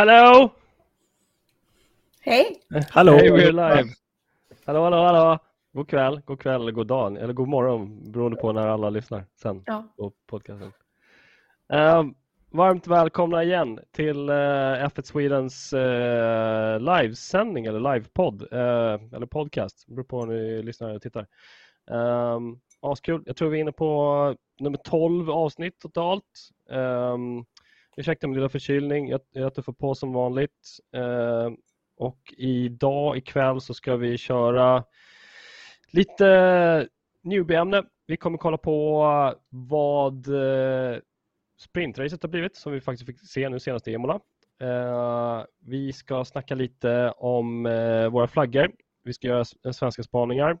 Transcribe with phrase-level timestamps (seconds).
[0.00, 0.50] Hallå!
[2.20, 2.60] Hej!
[2.90, 3.12] Hallå!
[3.12, 3.88] Hej, we're live!
[4.64, 5.38] Hallå, hallå, hallå!
[5.72, 9.24] God kväll, god kväll eller god dag, eller god morgon beroende på när alla lyssnar
[9.42, 9.84] sen Ja.
[9.96, 10.72] på podcasten.
[11.72, 12.04] Eh,
[12.50, 19.94] varmt välkomna igen till uh, F1 Swedens uh, livesändning eller livepodd eh, eller podcast, det
[19.94, 21.26] beror på om ni lyssnar eller tittar.
[21.90, 26.50] Um, askul, jag tror vi är inne på nummer 12 avsnitt totalt.
[26.68, 27.44] Um,
[28.00, 30.78] ursäkta min lilla förkylning, jag, jag tuffar på som vanligt.
[30.96, 31.50] Eh,
[31.96, 34.84] och idag ikväll så ska vi köra
[35.92, 36.88] lite
[37.22, 37.82] newbie-ämne.
[38.06, 39.04] Vi kommer kolla på
[39.48, 40.98] vad eh,
[41.58, 44.20] sprintracet har blivit som vi faktiskt fick se nu senast i Imola.
[44.60, 48.70] Eh, vi ska snacka lite om eh, våra flaggor.
[49.04, 50.58] Vi ska göra svenska spaningar.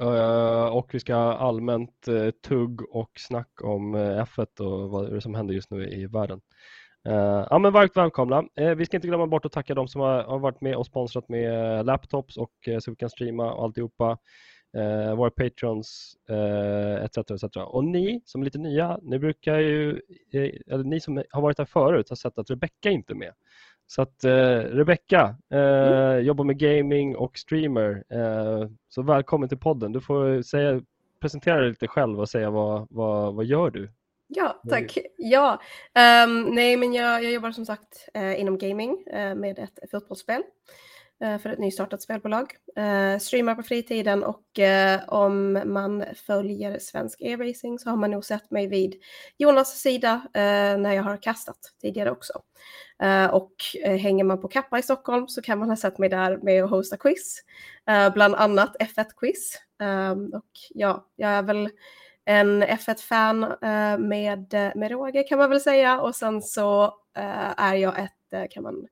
[0.00, 4.90] Eh, och vi ska ha allmänt uh, tugg och snack om eh, uh, F1 och
[4.90, 6.40] vad det som händer just nu i världen.
[7.50, 8.44] Ja, men varmt välkomna.
[8.76, 11.28] Vi ska inte glömma bort att tacka de som har, har varit med och sponsrat
[11.28, 14.18] med laptops och så vi kan streama och alltihopa.
[14.76, 16.16] Uh, våra patrons
[17.02, 17.56] etc, etc.
[17.56, 20.00] Och ni som är lite nya, ni brukar ju,
[20.66, 23.32] eller ni som har varit här förut har sett att Rebecca inte är med.
[23.90, 28.04] Så att eh, Rebecca eh, jobbar med gaming och streamer.
[28.10, 29.92] Eh, så välkommen till podden.
[29.92, 30.80] Du får säga,
[31.20, 33.90] presentera dig lite själv och säga vad, vad, vad gör du?
[34.26, 34.98] Ja, tack.
[35.16, 35.60] Ja,
[35.94, 40.42] ehm, nej men jag, jag jobbar som sagt eh, inom gaming eh, med ett fotbollsspel
[41.22, 42.54] Eh, för ett nystartat spelbolag.
[42.76, 48.24] Eh, streamar på fritiden och eh, om man följer svensk e-racing så har man nog
[48.24, 48.94] sett mig vid
[49.36, 52.32] Jonas sida när jag har kastat tidigare också.
[53.30, 53.52] Och
[53.84, 56.70] hänger man på Kappa i Stockholm så kan man ha sett mig där med att
[56.70, 57.42] hosta quiz,
[58.14, 59.56] bland annat F1-quiz.
[60.32, 61.68] Och ja, jag är väl
[62.24, 63.40] en F1-fan
[64.08, 66.94] med, med råge kan man väl säga och sen så
[67.56, 68.86] är jag ett, kan man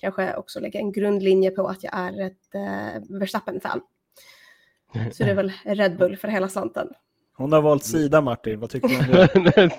[0.00, 3.80] kanske också lägga en grundlinje på att jag är ett eh, Verstappen-fan.
[5.12, 6.88] Så det är väl Red Bull för hela slanten.
[7.40, 9.70] Hon har valt sida Martin, vad tycker du om det?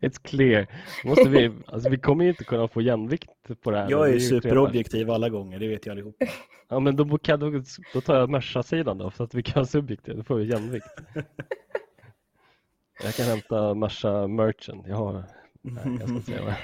[0.08, 0.66] It's clear.
[1.04, 3.30] Måste vi, alltså, vi kommer ju inte kunna få jämvikt
[3.62, 3.90] på det här.
[3.90, 6.16] Jag är ju superobjektiv alla gånger, det vet jag allihop.
[6.68, 7.62] Ja, men då, kan, då,
[7.94, 10.16] då tar jag Merca-sidan då, så att vi kan ha subjektiv.
[10.16, 10.86] Då får vi jämvikt.
[13.02, 14.84] Jag kan hämta Merca merchen.
[14.86, 15.24] Jag har...
[15.62, 16.56] Nej, jag ska säga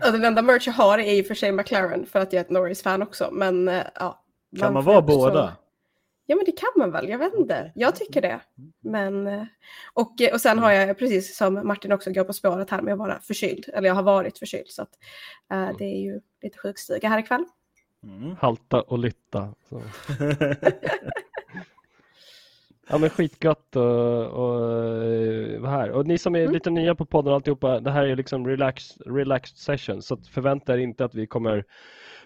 [0.00, 2.44] den enda merch jag har är i och för sig McLaren för att jag är
[2.44, 3.28] ett Norris-fan också.
[3.32, 4.24] Men eh, ja.
[4.58, 5.56] Kan man vara båda?
[6.26, 7.72] Ja men det kan man väl, jag vet inte.
[7.74, 8.40] Jag tycker det.
[8.80, 9.44] Men, eh,
[9.92, 12.98] och, och sen har jag precis som Martin också går på spåret här med att
[12.98, 13.64] vara förkyld.
[13.74, 14.98] Eller jag har varit förkyld så att
[15.52, 17.44] eh, det är ju lite sjukstuga här ikväll.
[18.02, 18.36] Mm.
[18.40, 19.54] Halta och lytta.
[22.88, 25.90] Ja men skitgött och, och eh, vara här.
[25.90, 26.52] Och ni som är Mm.
[26.52, 30.74] lite nya på podden och alltihopa, det här är liksom relax, relaxed session så förvänta
[30.74, 31.64] er inte att vi kommer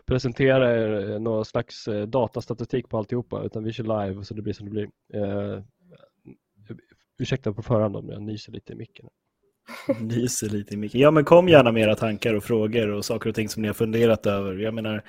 [0.06, 4.53] presentera er någon slags eh, datastatistik på alltihopa utan vi kör live så det blir
[4.53, 4.89] som det blir.
[5.15, 5.62] Eh,
[7.19, 9.06] ursäkta på förhand om jag nyser lite i micken.
[10.00, 11.00] Nyser lite i micken.
[11.00, 13.69] Ja men kom gärna med era tankar och frågor och saker och ting som ni
[13.69, 14.55] har funderat över.
[14.55, 15.03] Jag menar,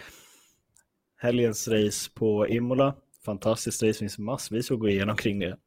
[1.17, 2.95] helgens race på Imola,
[3.27, 5.57] fantastiskt race, finns massvis att gå igenom kring det.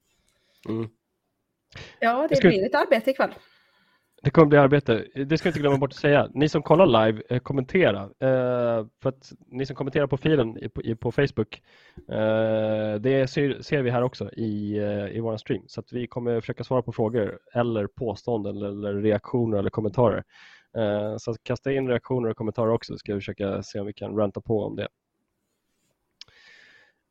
[0.68, 0.88] Mm.
[2.00, 3.30] Ja, det Ska- blir lite arbete ikväll.
[4.22, 5.06] Det kommer bli arbete.
[5.26, 6.28] Det ska jag inte glömma bort att säga.
[6.34, 8.02] Ni som kollar live, eh, kommentera.
[8.02, 11.62] Eh, för att ni som kommenterar på filen i, på, på Facebook,
[12.08, 15.62] eh, det ser, ser vi här också i, eh, i vår stream.
[15.66, 20.24] Så att vi kommer försöka svara på frågor eller påståenden eller, eller reaktioner eller kommentarer.
[20.76, 24.16] Eh, så kasta in reaktioner och kommentarer också, ska vi försöka se om vi kan
[24.16, 24.88] ranta på om det.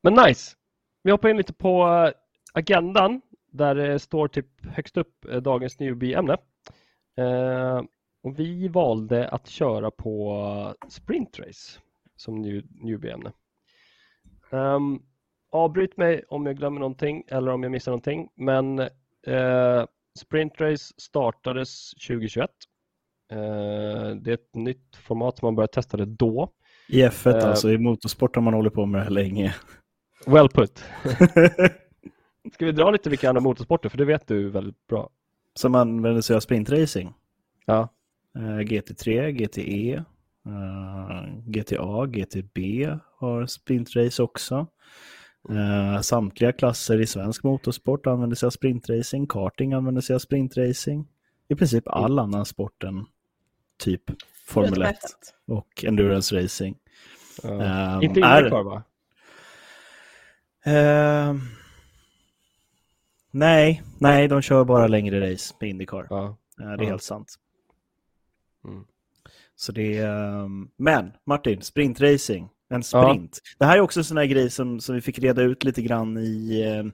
[0.03, 0.55] Men nice!
[1.03, 2.11] Vi hoppar in lite på eh,
[2.53, 3.21] agendan
[3.51, 6.37] där det står typ högst upp eh, dagens newbie-ämne.
[7.17, 7.81] Eh,
[8.23, 11.79] och vi valde att köra på sprintrace
[12.15, 13.31] som new, newbie-ämne.
[14.51, 15.01] Um,
[15.51, 18.29] avbryt mig om jag glömmer någonting eller om jag missar någonting.
[18.35, 18.79] Men
[19.27, 19.85] eh,
[20.19, 22.49] sprintrace startades 2021.
[23.31, 23.37] Eh,
[24.15, 26.53] det är ett nytt format som man började testa det då.
[26.89, 27.49] I F1 Eh.
[27.49, 29.55] alltså, i motorsport har man hållit på med det länge.
[30.25, 30.83] Well put.
[32.53, 33.89] Ska vi dra lite vilka andra motorsporter?
[33.89, 35.09] För det vet du väldigt bra.
[35.55, 37.13] Som använder sig av sprintracing.
[37.65, 37.89] Ja.
[38.37, 39.93] Eh, GT3, GTE,
[40.45, 44.67] eh, GTA, GTB har sprintrace också.
[45.49, 49.27] Eh, samtliga klasser i svensk motorsport använder sig av sprintracing.
[49.27, 51.07] Karting använder sig av sprintracing.
[51.47, 53.05] I princip all annan sport än
[53.77, 54.01] typ
[54.45, 55.55] Formel Förutom 1 F1.
[55.55, 56.77] och endurance racing.
[57.43, 58.83] Ehm, Inte Indycar va?
[60.65, 61.39] Ehm,
[63.31, 66.07] nej, nej, de kör bara längre race med Indycar.
[66.09, 66.37] Ja.
[66.57, 66.89] Det är Ja.
[66.89, 67.35] helt sant.
[68.67, 68.83] Mm.
[69.55, 73.39] Så det är, um, men Martin, sprintracing, en sprint.
[73.43, 73.55] Ja.
[73.59, 75.81] Det här är också en sån här grej som, som vi fick reda ut lite
[75.81, 76.91] grann i, um,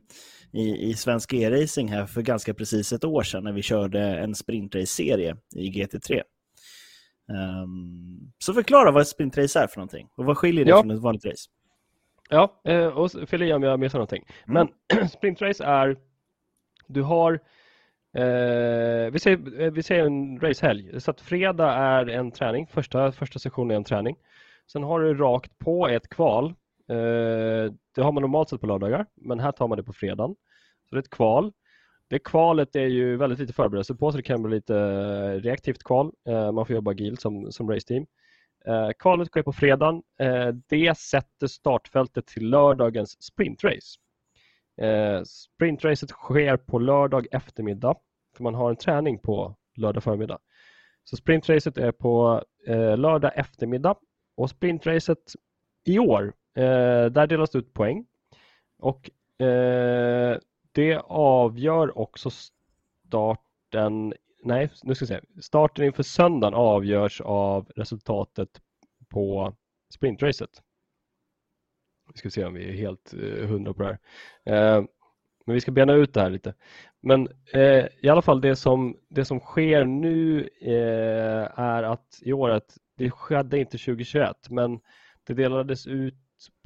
[0.54, 4.36] i, i svensk e-racing här för ganska precis ett år sedan när vi körde en
[4.36, 6.22] sprintrace-serie i GT3.
[7.28, 10.82] Um, ehm, så förklara vad ett sprintrace är för någonting och vad skiljer det ja.
[10.82, 11.50] från ett vanligt race?
[12.30, 14.26] Ja, eh, och fyll i om jag missar någonting.
[14.48, 14.68] Mm.
[14.90, 15.98] Men sprintrace är,
[16.88, 17.34] du har,
[18.14, 23.12] eh, vi, säger, eh, vi säger en racehelg, så att fredag är en träning, första,
[23.12, 24.16] första sessionen är en träning.
[24.72, 26.46] Sen har du rakt på ett kval.
[26.90, 30.36] Eh, det har man normalt sett på lördagar, men här tar man det på fredagen.
[30.90, 31.54] Så det är ett kval.
[32.08, 34.76] Det kvalet är ju väldigt lite förberedelse på så det kan bli lite
[35.40, 36.12] reaktivt kval.
[36.28, 38.06] Eh, man får jobba agilt som, som raceteam.
[38.68, 40.04] Eh, kvalet sker på fredagen.
[40.20, 44.00] Eh, det sätter startfältet till lördagens sprintrace.
[44.82, 47.96] Eh, sprintracet sker på lördag eftermiddag
[48.36, 50.40] för man har en träning på lördag förmiddag.
[51.04, 53.96] Så sprintracet är på eh, lördag eftermiddag
[54.38, 55.34] och sprintracet
[55.84, 58.06] i år, eh, där delas det ut poäng
[58.80, 59.10] och
[59.46, 60.38] eh,
[60.72, 64.14] det avgör också starten
[64.46, 65.22] nej, nu ska vi se.
[65.42, 68.62] Starten inför söndagen avgörs av resultatet
[69.10, 69.56] på
[69.94, 70.62] sprintracet.
[72.14, 74.00] Vi ska se om vi är helt eh, hundra på det
[74.46, 74.78] här.
[74.78, 74.86] Eh,
[75.46, 76.54] men vi ska bena ut det här lite.
[77.02, 82.34] Men eh, i alla fall det som, det som sker nu eh, är att i
[82.34, 84.80] året, det skedde inte 2021, men
[85.24, 86.16] det delades ut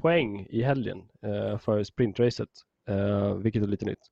[0.02, 2.50] poäng i helgen eh, för sprintracet,
[2.90, 4.12] eh, vilket är lite nytt.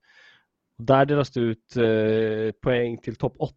[0.77, 3.55] Där delas det ut eh, poäng till topp 8.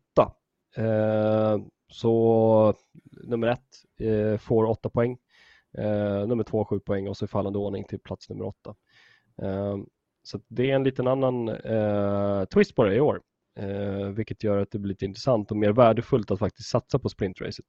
[0.76, 1.58] Eh,
[1.88, 2.75] så
[3.11, 5.19] nummer ett eh, får 8 poäng,
[5.78, 8.75] eh, nummer två 7 poäng och så i fallande ordning till plats nummer 8.
[9.43, 9.76] Eh,
[10.22, 13.20] så det är en liten annan eh, twist på det i år,
[13.58, 17.08] eh, vilket gör att det blir lite intressant och mer värdefullt att faktiskt satsa på
[17.08, 17.66] sprintracet.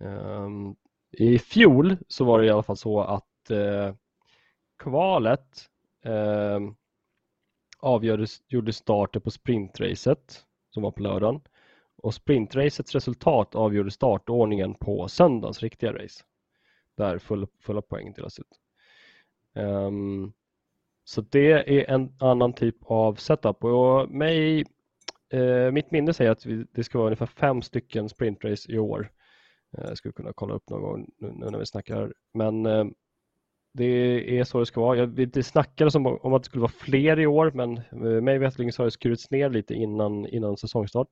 [0.00, 0.48] Eh,
[1.12, 3.94] I fjol så var det i alla fall så att eh,
[4.78, 5.48] kvalet
[7.86, 11.40] avgjordes, gjorde starten på sprintracet som var på lördagen
[11.96, 16.24] och sprintracets resultat avgjorde startordningen på söndagens riktiga race
[16.96, 18.60] där full, fulla poängen delas ut.
[19.54, 20.32] Um,
[21.04, 24.64] så det är en annan typ av setup och mig,
[25.32, 29.12] eh, mitt minne säger att vi, det ska vara ungefär fem stycken sprintrace i år.
[29.78, 32.84] Eh, jag skulle kunna kolla upp någon gång nu när vi snackar men eh,
[33.76, 35.06] det är så det ska vara.
[35.06, 38.72] det snackades om, om att det skulle vara fler i år men eh, mig veterligen
[38.72, 41.08] så har det skurits ner lite innan, innan säsongstart.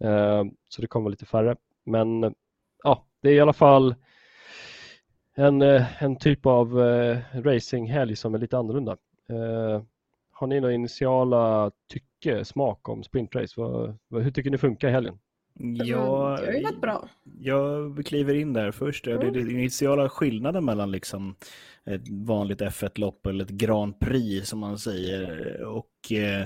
[0.00, 1.56] Eh, så det kommer vara lite färre.
[1.84, 2.34] Men
[2.84, 3.94] ja, det är i alla fall
[5.34, 8.96] en, eh, en typ av eh, racinghelg som är lite annorlunda.
[9.28, 9.82] Eh,
[10.30, 13.60] har ni några initiala tycke, smak om sprintrace?
[13.60, 15.18] Vad, vad, hur tycker ni funkar i helgen?
[15.58, 17.08] Ja, det har ju varit bra.
[17.40, 19.06] Jag kliver in där först.
[19.06, 19.32] Mm.
[19.32, 21.36] Den initiala skillnaden mellan liksom
[21.86, 26.42] ett vanligt F1-lopp eller ett Grand Prix som man säger och eh,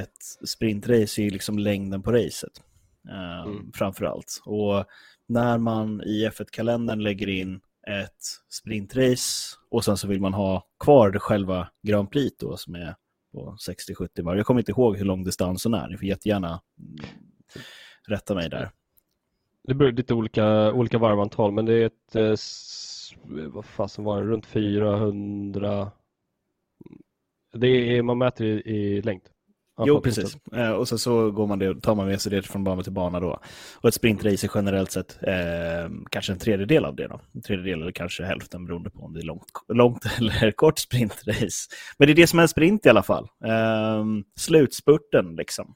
[0.00, 2.62] ett sprintrace är liksom längden på racet
[3.08, 3.72] eh, mm.
[3.74, 4.42] framför allt.
[4.44, 4.84] Och
[5.28, 11.10] när man i F1-kalendern lägger in ett sprintrace och sen så vill man ha kvar
[11.10, 12.94] det själva Grand Prix då som är
[13.32, 14.36] på 60-70 var.
[14.36, 15.88] Jag kommer inte ihåg hur lång distansen är.
[15.88, 16.60] Ni får jättegärna
[18.08, 18.70] rätta mig där.
[19.64, 22.34] Det beror lite olika, olika varvantal men det är ett eh,
[23.48, 25.90] vad fasen var det, runt 400
[27.52, 29.22] det är, man mäter i, i längd.
[29.84, 30.36] Jo, precis.
[30.52, 32.92] Eh, och sen så går man det, tar man med sig det från bana till
[32.92, 33.40] bana då.
[33.76, 37.20] Och ett sprintrace är generellt sett eh, kanske en tredjedel av det då.
[37.34, 41.68] En tredjedel eller kanske hälften beroende på om det är långt, långt eller kort sprintrace.
[41.98, 43.28] Men det är det som är en sprint i alla fall.
[43.44, 44.04] Eh,
[44.36, 45.74] slutspurten liksom.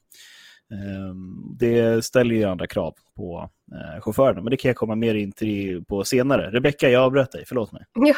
[0.71, 5.15] Ehm, det ställer ju andra krav på eh, chaufförerna, men det kan jag komma mer
[5.15, 6.51] in till på senare.
[6.51, 7.85] Rebecka, jag avbröt dig, förlåt mig.
[7.93, 8.15] Ja,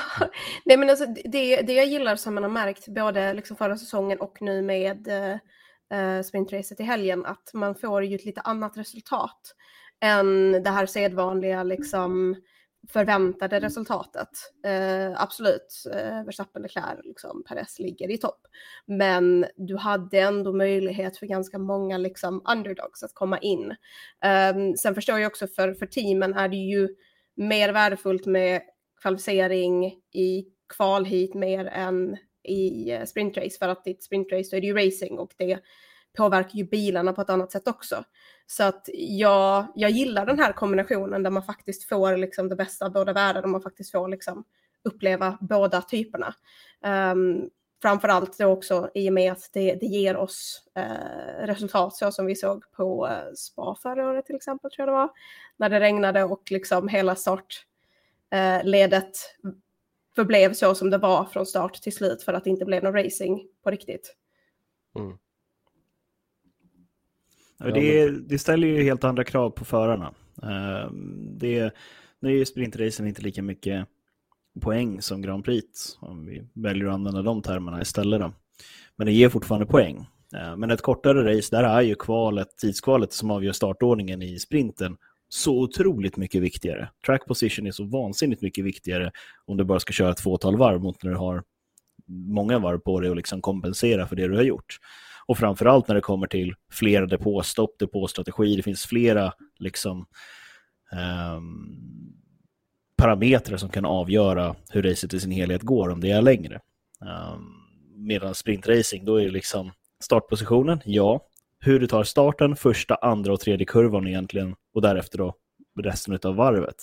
[0.65, 4.19] nej men alltså, det, det jag gillar som man har märkt både liksom förra säsongen
[4.19, 5.37] och nu med eh,
[5.99, 9.55] eh, sprintracet i helgen, att man får ju ett lite annat resultat
[10.01, 12.35] än det här sedvanliga liksom
[12.87, 14.29] förväntade resultatet.
[14.65, 18.41] Eh, absolut, eh, Verstappen, Leclerc, liksom, Perez ligger i topp.
[18.85, 23.75] Men du hade ändå möjlighet för ganska många liksom, underdogs att komma in.
[24.23, 26.89] Eh, sen förstår jag också för, för teamen är det ju
[27.35, 28.61] mer värdefullt med
[29.01, 30.45] kvalificering i
[30.77, 34.73] kvalhit mer än i eh, sprintrace för att i ett sprintrace så är det ju
[34.73, 35.59] racing och det
[36.17, 38.03] påverkar ju bilarna på ett annat sätt också.
[38.47, 42.85] Så att jag, jag gillar den här kombinationen där man faktiskt får liksom det bästa
[42.85, 44.43] av båda världar och man faktiskt får liksom
[44.83, 46.35] uppleva båda typerna.
[47.13, 47.49] Um,
[47.81, 52.25] framförallt då också i och med att det, det ger oss eh, resultat så som
[52.25, 55.09] vi såg på eh, Spa förra året till exempel tror jag det var.
[55.57, 59.03] När det regnade och liksom hela startledet
[59.43, 59.51] eh,
[60.15, 63.03] förblev så som det var från start till slut för att det inte blev någon
[63.03, 64.15] racing på riktigt.
[64.95, 65.17] Mm.
[67.59, 70.13] Det, det, ställer ju helt andra krav på förarna.
[70.43, 70.91] Eh,
[71.37, 71.73] det,
[72.19, 73.87] nu är ju sprintracen inte lika mycket
[74.61, 78.19] poäng som Grand Prix, om vi väljer att använda de termerna istället.
[78.19, 78.31] Då.
[78.95, 80.07] Men det ger fortfarande poäng.
[80.35, 84.97] Eh, men ett kortare race, där är ju kvalet, tidskvalet som avgör startordningen i sprinten
[85.29, 86.89] så otroligt mycket viktigare.
[87.05, 89.11] Track position är så vansinnigt mycket viktigare
[89.45, 91.43] om du bara ska köra ett fåtal varv mot när du har
[92.07, 94.77] många varv på dig och liksom kompensera för det du har gjort.
[95.29, 100.05] Och framförallt när det kommer till flera depåstopp, depåstrategi, det finns flera liksom,
[101.35, 102.13] um,
[102.97, 106.59] parametrar som kan avgöra hur racet i sin helhet går om det är längre.
[107.01, 107.55] Um,
[108.07, 109.71] medan sprintracing, då är det liksom
[110.03, 111.25] startpositionen, ja.
[111.59, 115.35] Hur du tar starten, första, andra och tredje kurvan egentligen och därefter då
[115.81, 116.75] resten av varvet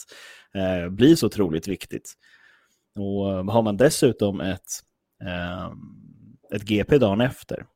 [0.55, 2.15] eh, blir så otroligt viktigt.
[2.99, 4.71] Och eh, har man dessutom ett,
[5.25, 5.73] eh,
[6.55, 7.67] ett GP dagen efter,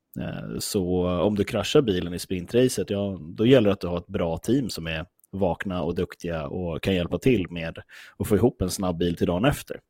[0.59, 4.07] så om du kraschar bilen i sprintracet, ja, då gäller det att du har ett
[4.07, 7.79] bra team som är vakna och duktiga och kan hjälpa till med
[8.19, 9.81] att få ihop en snabb bil till dagen efter.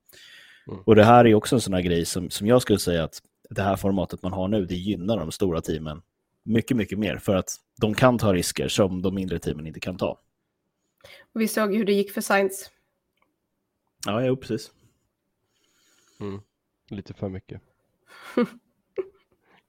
[0.66, 0.80] Mm.
[0.86, 3.22] Och det här är också en sån här grej som, som jag skulle säga att
[3.50, 6.02] det här formatet man har nu, det gynnar de stora teamen
[6.42, 9.96] mycket, mycket mer för att de kan ta risker som de mindre teamen inte kan
[9.96, 10.20] ta.
[11.34, 12.70] Och vi såg hur det gick för Science.
[14.06, 14.70] Ja, ja precis.
[16.20, 16.40] Mm.
[16.90, 17.60] Lite för mycket.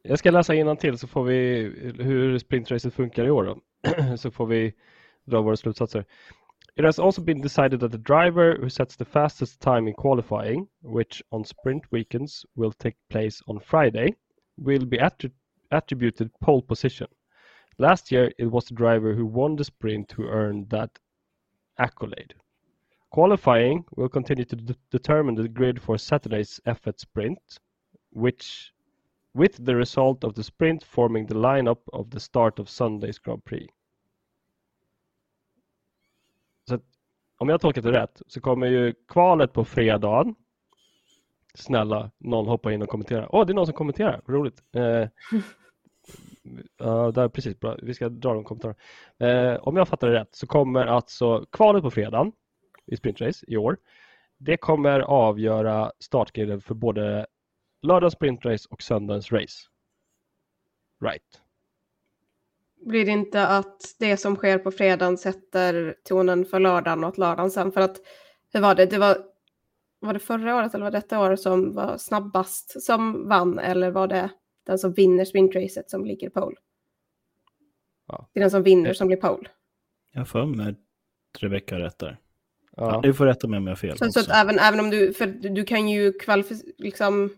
[0.04, 1.64] Jag ska läsa till så får vi
[2.00, 3.62] hur sprintracet funkar i år då.
[4.18, 4.74] så får vi
[5.26, 6.06] dra våra slutsatser.
[6.76, 10.68] It has also been decided that the driver who sets the fastest time in qualifying,
[10.82, 14.16] which on sprint weekends will take place on Friday,
[14.58, 15.32] will be attri
[15.70, 17.08] attributed pole position.
[17.78, 21.00] Last year, it was the driver who won the sprint who earned that
[21.78, 22.34] accolade.
[23.10, 27.60] Qualifying will continue to de determine the grid for Saturday's F1 sprint,
[28.12, 28.74] which
[29.34, 33.46] with the result of the sprint forming the lineup of the start of Sunday's Grand
[33.46, 33.74] Prix.
[36.68, 36.82] Så att,
[37.38, 40.36] om jag tolkat det rätt så kommer ju kvalet på fredagen.
[41.54, 43.30] Snälla, någon hoppa in och kommentera.
[43.30, 44.64] Åh, oh, det är någon som kommenterar, roligt.
[44.76, 44.82] Eh,
[46.82, 47.78] uh, där, precis, bra.
[47.82, 48.80] vi ska dra de kommentarerna.
[49.20, 52.32] Eh, om jag fattar det rätt så kommer alltså kvalet på fredagen
[52.86, 53.78] i sprintrace i år.
[54.38, 57.26] Det kommer avgöra startgriden för både
[57.82, 59.68] lördagens sprintrace och söndagens race.
[61.04, 61.42] Right
[62.86, 67.18] blir det inte att det som sker på fredagen sätter tonen för lördagen och att
[67.18, 67.98] lördagen sen, för att
[68.54, 69.18] hur var det, det var,
[70.00, 73.92] var det förra året eller var det detta året som var snabbast som vann eller
[73.92, 74.30] var det
[74.66, 76.56] den som vinner sprintracet som ligger pole?
[78.08, 78.30] Ja.
[78.34, 79.50] Det är den som vinner som blir pole.
[80.14, 80.76] Jag får med
[81.40, 82.20] Rebecka rätt där.
[82.78, 83.00] Ja.
[83.04, 83.98] Du får rätta mig om jag har fel.
[83.98, 87.30] Så, så, att även, även om du, för du kan ju kvalificera, liksom,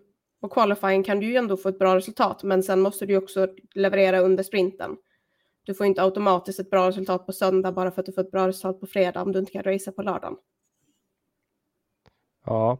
[0.44, 3.48] på qualifying kan du ju ändå få ett bra resultat, men sen måste du också
[3.76, 4.98] leverera under sprinten.
[5.64, 8.32] Du får inte automatiskt ett bra resultat på söndag bara för att du får ett
[8.32, 10.38] bra resultat på fredag om du inte kan racea på lördagen.
[12.46, 12.80] Ja.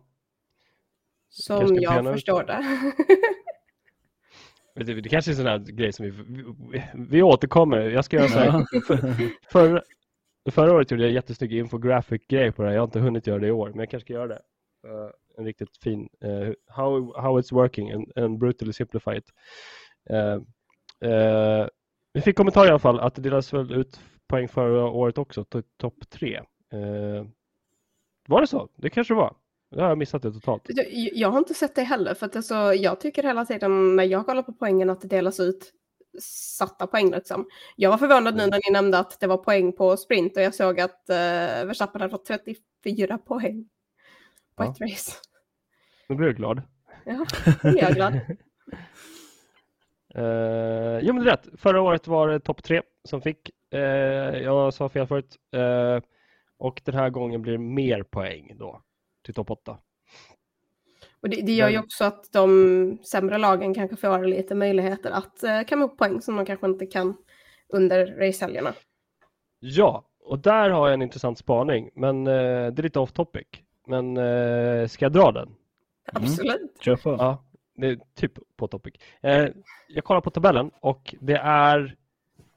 [1.30, 2.66] Som jag förstår det.
[4.84, 5.02] det.
[5.02, 7.80] det kanske är en sån här grej som vi, vi, vi återkommer.
[7.80, 8.66] Jag ska göra så här.
[9.52, 9.84] För,
[10.52, 12.76] förra året gjorde jag en jättesnygg infographic-grej på det här.
[12.76, 14.42] Jag har inte hunnit göra det i år, men jag kanske ska göra det.
[14.86, 19.34] Uh, en riktigt fin uh, how, how it's working and, and brutally simplify it.
[20.12, 21.68] Uh,
[22.14, 25.46] vi fick kommentar i alla fall att det delades väl ut poäng förra året också,
[25.78, 26.36] topp tre.
[26.74, 27.26] Eh,
[28.28, 28.70] var det så?
[28.76, 29.36] Det kanske det var.
[29.72, 30.70] Det har jag missat det totalt.
[31.14, 34.26] Jag har inte sett det heller, för att alltså, jag tycker hela tiden när jag
[34.26, 35.74] kollar på poängen att det delas ut
[36.58, 37.12] satta poäng.
[37.12, 37.48] Liksom.
[37.76, 38.50] Jag var förvånad nu mm.
[38.50, 42.02] när ni nämnde att det var poäng på sprint och jag såg att uh, Verstappen
[42.02, 43.70] hade fått 34 poäng
[44.56, 44.86] på ja.
[44.86, 45.12] race.
[46.10, 46.62] Nu blir du glad.
[47.06, 47.26] Ja,
[47.64, 48.14] nu är jag glad.
[50.18, 51.48] Uh, jo, men det är rätt.
[51.58, 53.50] Förra året var det topp tre som fick.
[53.74, 53.82] Uh,
[54.38, 55.38] jag sa fel förut.
[55.56, 56.02] Uh,
[56.58, 58.82] och den här gången blir det mer poäng då
[59.26, 59.78] till topp åtta.
[61.22, 65.44] Och det, det gör ju också att de sämre lagen kanske får lite möjligheter att
[65.44, 67.18] uh, kamma upp poäng som de kanske inte kan
[67.70, 68.74] under racehelgerna.
[69.60, 73.48] Ja, och där har jag en intressant spaning, men det är lite off topic.
[73.88, 74.16] Men
[74.90, 75.56] ska jag dra den?
[76.14, 76.62] Absolut.
[76.62, 76.70] Mm.
[76.80, 77.10] Kör på.
[77.10, 77.44] Ja,
[77.76, 78.94] det är typ på topic.
[79.22, 79.48] Eh,
[79.88, 81.96] jag kollar på tabellen och det är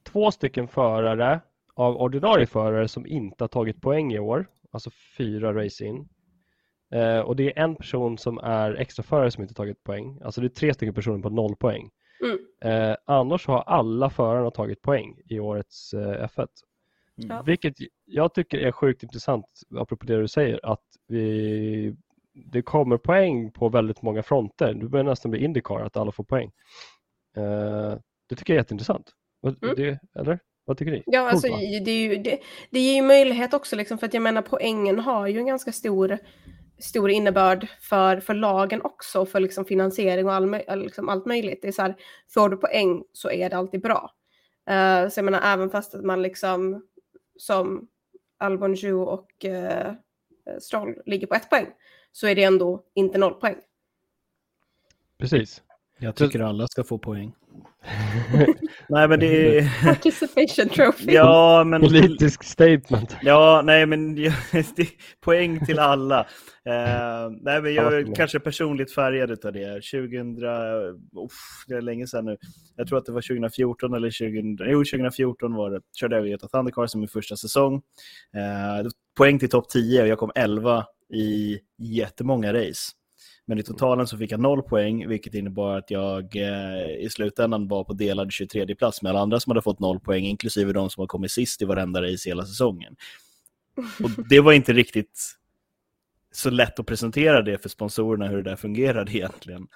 [0.02, 1.40] två stycken förare
[1.74, 4.46] av ordinarie förare som inte har tagit poäng i år.
[4.70, 6.08] Alltså fyra race in.
[6.94, 10.20] Eh, och det är en person som är extraförare som inte tagit poäng.
[10.24, 11.90] Alltså det är tre stycken personer på noll poäng.
[12.24, 12.38] Mm.
[12.60, 16.48] Eh, annars har alla förarna tagit poäng i årets eh, F1.
[17.16, 17.42] Ja.
[17.42, 19.46] Vilket jag tycker är sjukt intressant,
[19.76, 21.96] apropå det du säger, att vi,
[22.32, 24.74] det kommer poäng på väldigt många fronter.
[24.74, 26.50] Det börjar nästan bli Indycar, att alla får poäng.
[27.36, 29.12] Eh, det tycker jag är jätteintressant.
[29.44, 29.74] Mm.
[29.76, 30.38] Det, eller?
[30.64, 31.02] Vad tycker ni?
[31.06, 31.48] Ja, Coolt, alltså,
[31.84, 32.38] det, är ju, det,
[32.70, 35.72] det ger ju möjlighet också, liksom, för att jag menar poängen har ju en ganska
[35.72, 36.18] stor,
[36.78, 41.58] stor innebörd för, för lagen också, för liksom, finansiering och all, liksom, allt möjligt.
[41.62, 41.96] Det är så här,
[42.34, 44.10] får du poäng så är det alltid bra.
[44.70, 46.82] Eh, så jag menar, även fast att man liksom,
[47.38, 47.88] som
[48.38, 49.92] Albon Ju och uh,
[50.60, 51.66] Stroll ligger på ett poäng,
[52.12, 53.56] så är det ändå inte noll poäng.
[55.18, 55.62] Precis.
[55.98, 57.34] Jag tycker alla ska få poäng.
[58.88, 59.84] Nej men det är...
[59.84, 61.12] Participation trophy.
[61.12, 61.80] Ja men...
[61.80, 63.16] Politisk statement.
[63.22, 64.32] Ja, nej men jag-
[64.76, 64.88] det,
[65.24, 66.20] poäng till alla.
[66.66, 69.72] Eh, nej men jag är kanske personligt färgad av det.
[69.74, 70.36] 2000,
[71.24, 71.32] uff,
[71.68, 72.36] det är länge sedan nu.
[72.76, 75.80] Jag tror att det var 2014 eller 2000, jo 2014 var det.
[76.00, 77.74] Körde jag Göta Thundercars som min första säsong.
[78.34, 78.86] Eh,
[79.18, 82.92] poäng till topp 10 och jag kom 11 i jättemånga race.
[83.48, 87.68] Men i totalen så fick jag noll poäng, vilket innebar att jag eh, i slutändan
[87.68, 90.90] var på delad 23 plats med alla andra som hade fått noll poäng, inklusive de
[90.90, 92.96] som har kommit sist i varenda race hela säsongen.
[94.02, 95.36] Och det var inte riktigt
[96.32, 99.66] så lätt att presentera det för sponsorerna hur det där fungerade egentligen.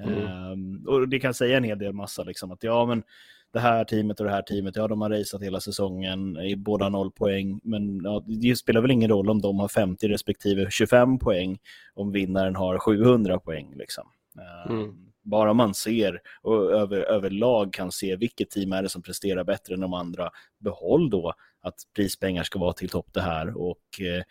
[0.00, 0.26] Mm.
[0.26, 3.02] Ehm, och det kan säga en hel del massa, liksom, att ja men
[3.52, 6.88] det här teamet och det här teamet, ja de har raceat hela säsongen, i båda
[6.88, 11.18] noll poäng, men ja, det spelar väl ingen roll om de har 50 respektive 25
[11.18, 11.58] poäng,
[11.94, 13.74] om vinnaren har 700 poäng.
[13.76, 14.08] Liksom.
[14.38, 15.04] Ehm, Mm.
[15.22, 19.74] Bara man ser och över, överlag kan se vilket team är det som presterar bättre
[19.74, 24.22] än de andra, behåll då att prispengar ska vara till topp det här och eh,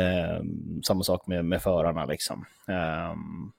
[0.00, 2.06] ehm, samma sak med, med förarna.
[2.06, 2.44] Liksom.
[2.68, 3.52] Ehm,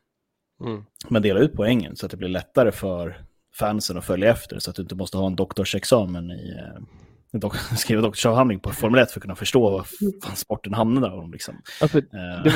[0.62, 0.84] Mm.
[1.10, 3.15] men dela ut poängen så att det blir lättare för
[3.60, 7.76] fansen att följa efter så att du inte måste ha en doktorsexamen i eh, dok-
[7.78, 9.86] skriva doktorsavhandling på Formel 1 för att kunna förstå vad
[10.24, 11.32] fan sporten hamnar om.
[11.32, 11.62] Liksom.
[11.82, 12.54] Alltså, det,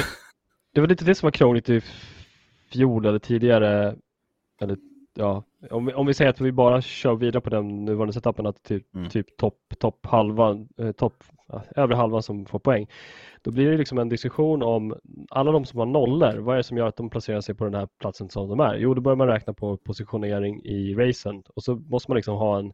[0.74, 1.82] det var lite det som var krångligt i
[2.74, 3.96] fjol eller tidigare.
[4.62, 4.78] Eller,
[5.16, 8.46] ja, om, vi, om vi säger att vi bara kör vidare på den nuvarande setupen,
[8.46, 9.10] att typ, Mm.
[9.10, 11.24] typ topp top halvan, eh, topp,
[11.76, 12.88] övre halvan som får poäng.
[13.42, 14.96] Då blir det liksom en diskussion om
[15.30, 17.64] alla de som har nollor, vad är det som gör att de placerar sig på
[17.64, 18.76] den här platsen som de är?
[18.76, 22.60] Jo, då börjar man räkna på positionering i racen och så måste man liksom ha
[22.60, 22.74] en,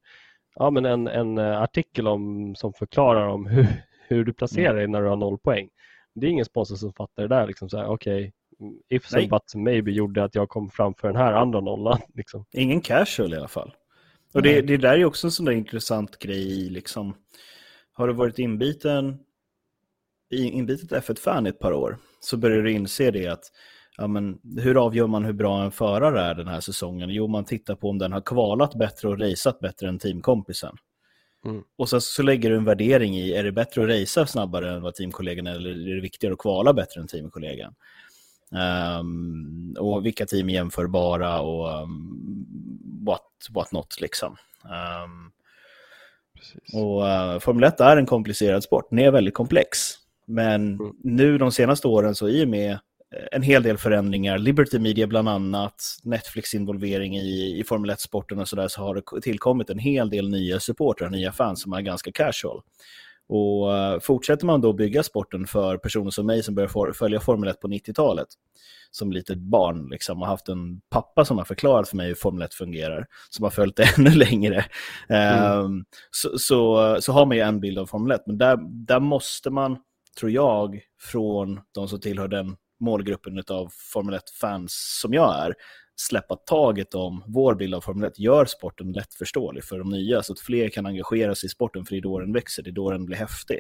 [0.56, 3.68] ja, men en, en eh, artikel om, som förklarar om hur,
[4.08, 5.70] hur du placerar dig när du har noll poäng.
[6.16, 7.48] Det är ingen sponsor som fattar det där.
[7.48, 8.34] Liksom så här, okej,
[8.90, 9.22] if Nej.
[9.22, 12.00] and buts maybe gjorde att jag kom framför den här andra nollan.
[12.14, 12.46] Liksom.
[12.52, 13.74] Ingen casual i alla fall.
[14.34, 16.70] Och det, det där är också en sån där intressant grej.
[16.70, 17.16] Liksom.
[17.94, 19.20] Har du varit inbiten,
[20.32, 23.44] inbitet F1-fan i ett par år så börjar du inse det att
[23.98, 27.10] ja, men, hur avgör man hur bra en förare är den här säsongen?
[27.10, 30.76] Jo, man tittar på om den har kvalat bättre och raceat bättre än teamkompisen.
[31.46, 31.64] Mm.
[31.76, 34.82] Och sen så lägger du en värdering i, är det bättre att racea snabbare än
[34.82, 37.76] vad teamkollegan eller är det viktigare att kvala bättre än teamkollegan?
[38.52, 42.46] Ehm, och vilka team är jämförbara och um,
[43.06, 44.38] what, what not liksom.
[44.66, 45.32] Ehm,
[46.44, 46.74] Precis.
[46.74, 49.78] och uh, Formel 1 är en komplicerad sport, den är väldigt komplex.
[50.28, 50.96] Men Mm.
[51.04, 52.78] nu de senaste åren så i och med eh,
[53.32, 58.48] en hel del förändringar, Liberty Media bland annat, Netflix involvering i, i Formel 1-sporten och
[58.48, 62.12] sådär, så har det tillkommit en hel del nya supportrar, nya fans som är ganska
[62.12, 62.62] casual.
[63.30, 67.20] Och eh, fortsätter man då bygga sporten för personer som mig som börjar for, följa
[67.20, 68.28] Formel 1 på 90-talet,
[68.92, 72.42] som litet barn liksom, och haft en pappa som har förklarat för mig hur Formel
[72.42, 74.66] 1 fungerar, som har följt det ännu längre,
[75.10, 78.22] ehm, så, så, så har man ju en bild av Formel 1.
[78.28, 78.58] Men där,
[78.88, 79.78] där måste man,
[80.20, 85.54] tror jag, från de som tillhör den målgruppen av Formel 1-fans som jag är,
[85.96, 90.34] släppa taget om vår bild av Formel 1, gör sporten lättförståelig för de nya, så
[90.34, 92.72] att fler kan engagera sig i sporten, för det är då den växer, det är
[92.72, 93.60] då den blir häftig.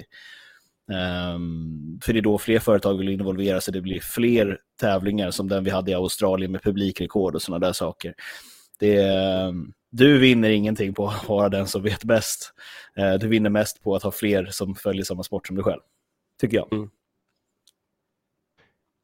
[1.35, 5.49] Um, för det är då fler företag vill involvera sig, det blir fler tävlingar som
[5.49, 8.13] den vi hade i Australien med publikrekord och sådana där saker.
[8.79, 12.53] Det ehm, du vinner ingenting på att vara den som vet bäst.
[12.99, 15.81] Uh, Du vinner mest på att ha fler som följer samma sport som du själv,
[16.41, 16.73] tycker jag.
[16.73, 16.89] Mm.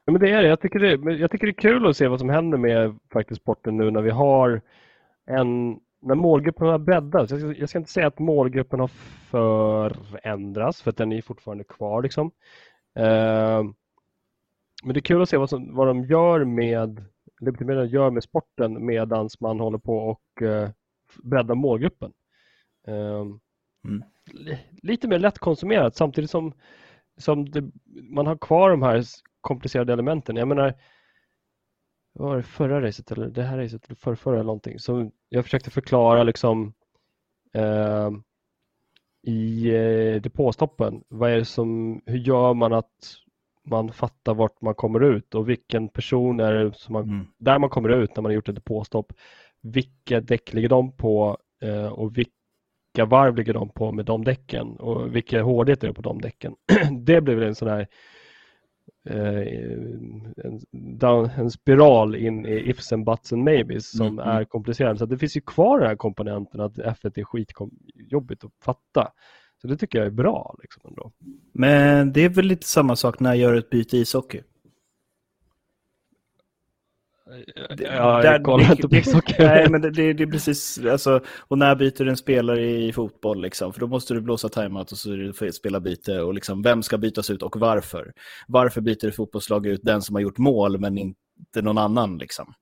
[0.09, 0.47] Ja, men det är det.
[0.47, 3.41] Jag tycker det, jag tycker det är kul att se vad som händer med faktiskt
[3.41, 4.61] sporten nu när vi har
[5.25, 7.31] en när målgruppen har breddats.
[7.31, 8.87] Jag ska, jag ska inte säga att målgruppen har
[9.29, 12.01] förändrats för att den är fortfarande kvar.
[12.01, 12.31] Liksom.
[12.95, 13.63] Eh,
[14.83, 17.05] men det är kul att se vad, som, vad de gör med
[17.39, 20.69] Liberty Media gör med sporten medan man håller på och eh,
[21.23, 22.11] breddar målgruppen.
[22.87, 23.25] Eh,
[23.85, 24.03] Mm.
[24.33, 26.53] li- Lite mer lättkonsumerat samtidigt som,
[27.17, 27.71] som det,
[28.09, 29.03] man har kvar de här
[29.41, 30.35] komplicerade elementen.
[30.35, 30.73] Jag menar,
[32.13, 34.79] vad var det förra racet eller det här racet eller förra, förra eller någonting.
[34.79, 36.73] Så jag försökte förklara liksom
[37.53, 38.09] eh,
[39.23, 43.15] i eh, depåstoppen, vad är det som, hur gör man att
[43.65, 47.27] man fattar vart man kommer ut och vilken person är det som man, Mm.
[47.37, 49.13] där man kommer ut när man har gjort ett depåstopp.
[49.61, 54.67] Vilka däck ligger de på eh, och vilka varv ligger de på med de däcken
[54.67, 56.55] och vilka hårdhet är det på de däcken.
[57.05, 57.87] det blev en sån här
[59.09, 60.63] en,
[60.99, 64.37] down, en spiral in i ifs and buts and maybes som Mm, mm.
[64.37, 64.97] är komplicerad.
[64.99, 69.11] Så det finns ju kvar den här komponenten att F1 är skitjobbigt att fatta.
[69.61, 70.55] Så det tycker jag är bra.
[70.61, 71.11] Liksom ändå.
[71.53, 74.41] Men det är väl lite samma sak när jag gör ett byte i ishockey.
[78.23, 79.35] Jag kollar inte på ishockey.
[79.39, 82.93] Nej, men det, det, det är precis, alltså, och när byter du en spelare i
[82.93, 83.73] fotboll liksom?
[83.73, 86.61] För då måste du blåsa timeout och så är det för- spela byte och liksom,
[86.61, 88.13] vem ska bytas ut och varför?
[88.47, 92.53] Varför byter ett fotbollslag ut den som har gjort mål men inte någon annan liksom?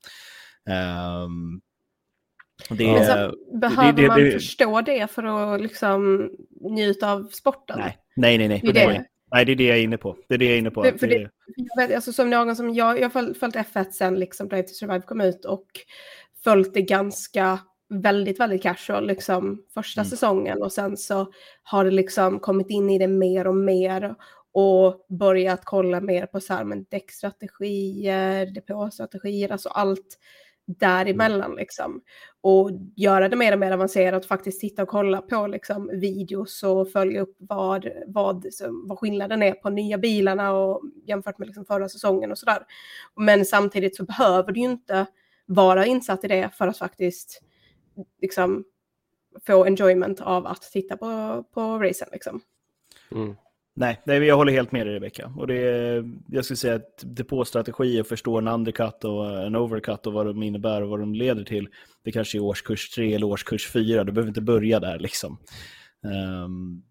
[0.70, 1.62] Ehm,
[2.70, 2.94] det, Ja.
[2.94, 6.30] Men är- så, behöver det- det- man det- förstå det för att liksom
[6.72, 7.80] njuta av sporten?
[7.80, 8.48] nej, nej, nej.
[8.48, 8.74] nej.
[8.74, 9.06] Det är det.
[9.32, 9.46] Nej.
[9.46, 10.18] Det är det jag är inne på.
[10.28, 10.84] Det är det jag är inne på.
[10.84, 13.56] För- för Det- det- Jag vet, alltså som någon som jag, jag har följt, följt
[13.56, 15.66] F1 sen liksom Drive to Survive kom ut och
[16.44, 17.60] följt det ganska
[17.90, 20.10] väldigt, väldigt casual liksom första Mm.
[20.10, 21.32] säsongen och sen så
[21.64, 24.16] har det liksom kommit in i det mer och mer
[24.52, 30.18] och börjat kolla mer på så här, men däckstrategier, depåstrategier, alltså allt
[30.68, 32.02] däremellan liksom.
[32.42, 36.92] Och göra det mer och mer avancerat, faktiskt titta och kolla på liksom videos och
[36.92, 38.46] följa upp vad, vad,
[38.88, 42.64] vad skillnaden är på nya bilarna och jämfört med liksom förra säsongen och sådär.
[43.16, 45.06] Men samtidigt så behöver du ju inte
[45.46, 47.42] vara insatt i det för att faktiskt
[48.22, 48.64] liksom
[49.48, 52.42] få enjoyment av att titta på, på racen liksom.
[53.12, 53.36] Mm.
[53.80, 55.34] Nej, nej, jag håller helt med dig Rebecka.
[55.38, 60.08] Och det är, jag skulle säga att depåstrategi och förstå en undercut och en overcut
[60.08, 61.70] och vad de innebär och vad de leder till.
[62.04, 65.38] Det kanske är årskurs 3 eller årskurs 4, du behöver inte börja där liksom.
[66.06, 66.82] Ehm,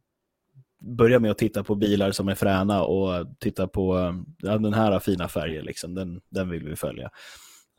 [0.96, 4.98] börja med att titta på bilar som är fräna och titta på ja, den här
[4.98, 5.94] fina färger, liksom.
[5.94, 7.10] den, den vill vi följa.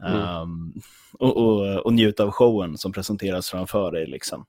[0.03, 0.21] Mm.
[0.21, 0.73] Ehm,
[1.13, 4.07] och, och, och njuta av showen som presenteras framför dig.
[4.07, 4.45] Liksom.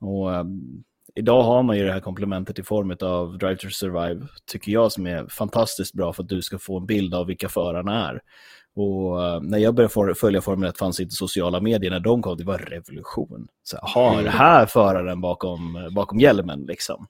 [0.00, 4.26] Och, ehm, idag har man ju det här komplementet i form av Drive to Survive,
[4.46, 7.48] tycker jag, som är fantastiskt bra för att du ska få en bild av vilka
[7.48, 8.20] förarna är.
[8.74, 12.36] Och eh, när jag började följa Formel 1 fanns inte sociala medier, när de kom,
[12.36, 13.48] det var revolution.
[13.62, 17.06] Så, aha, är det här föraren bakom, bakom hjälmen liksom?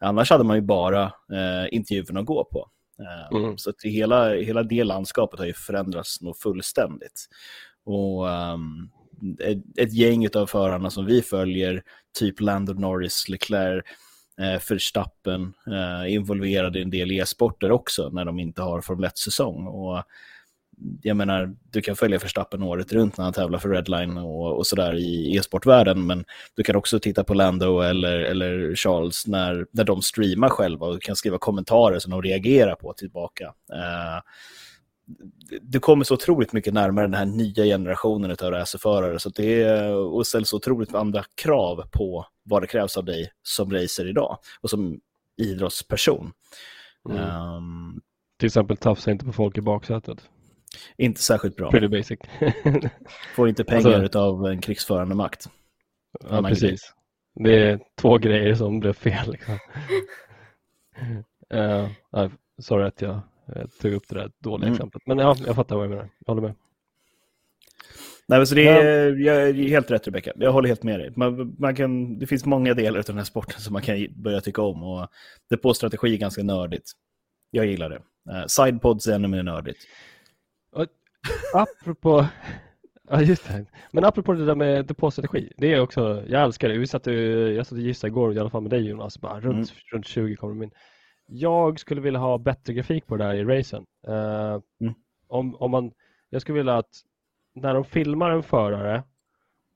[0.00, 2.68] Annars hade man ju bara eh, intervjuerna att gå på.
[3.02, 3.58] Eh, Mm.
[3.58, 7.26] Så att det hela, hela det landskapet har ju förändrats nog fullständigt.
[7.84, 8.90] Och ehm,
[9.40, 11.82] ett, ett gäng av förarna som vi följer,
[12.18, 13.84] typ Lando Norris, Leclerc,
[14.40, 19.66] eh, Verstappen, eh, involverade i en del e-sporter också när de inte har Formel 1-säsong.
[19.66, 20.02] Och
[21.02, 24.66] jag menar, du kan följa Verstappen året runt när han tävlar för Redline och, och
[24.66, 29.84] sådär i e-sportvärlden, men du kan också titta på Lando eller, eller Charles när, när
[29.84, 33.44] de streamar själva och kan skriva kommentarer som de reagerar på tillbaka.
[33.72, 34.20] Eh,
[35.62, 39.94] det kommer så otroligt mycket närmare den här nya generationen av racerförare så det är,
[39.94, 44.38] och ställs så otroligt andra krav på vad det krävs av dig som racer idag
[44.60, 45.00] och som
[45.42, 46.32] idrottsperson.
[47.08, 47.22] Mm.
[47.22, 48.00] Ehm,
[48.38, 50.28] Till exempel tafsa inte på folk i baksätet.
[50.96, 51.70] inte särskilt bra.
[51.70, 52.18] Pretty basic.
[53.36, 55.46] Får inte pengar Alltså- av en krigsförande makt.
[56.20, 56.94] ja, Annan precis.
[57.44, 59.32] Det är två grejer som blev fel.
[59.32, 59.58] Liksom.
[61.54, 61.88] uh,
[62.60, 63.20] sorry att jag
[63.56, 64.74] eh, tog upp det där dåliga Mm.
[64.76, 65.02] exemplet.
[65.06, 66.08] Men ja, jag fattar vad jag menar.
[66.26, 66.54] Jag håller med.
[68.30, 70.32] Nej, men så det är, jag är helt rätt Rebecka.
[70.36, 71.12] Jag håller helt med dig.
[71.16, 74.40] Man, man kan, det finns många delar av den här sporten som man kan börja
[74.40, 74.82] tycka om.
[74.82, 75.08] Och
[75.50, 76.90] depåstrategi är ganska nördigt.
[77.50, 77.96] Jag gillar det.
[78.32, 79.78] Uh, sidepods är ännu mer nördigt.
[81.54, 82.26] Apropå,
[83.10, 83.64] ja just det.
[83.92, 85.52] Men apropå det där med depåstrategi.
[85.56, 86.78] Det är också, jag älskar det.
[86.78, 89.54] Vi satt, jag satt och gissade igår, i alla fall med dig Jonas, bara runt,
[89.56, 89.66] Mm.
[89.92, 90.70] runt 20 kommer de in.
[91.30, 93.86] Jag skulle vilja ha bättre grafik på det här i racen.
[94.06, 94.94] Eh, Mm.
[95.28, 95.92] om, om man,
[96.30, 97.02] jag skulle vilja att
[97.54, 99.02] när de filmar en förare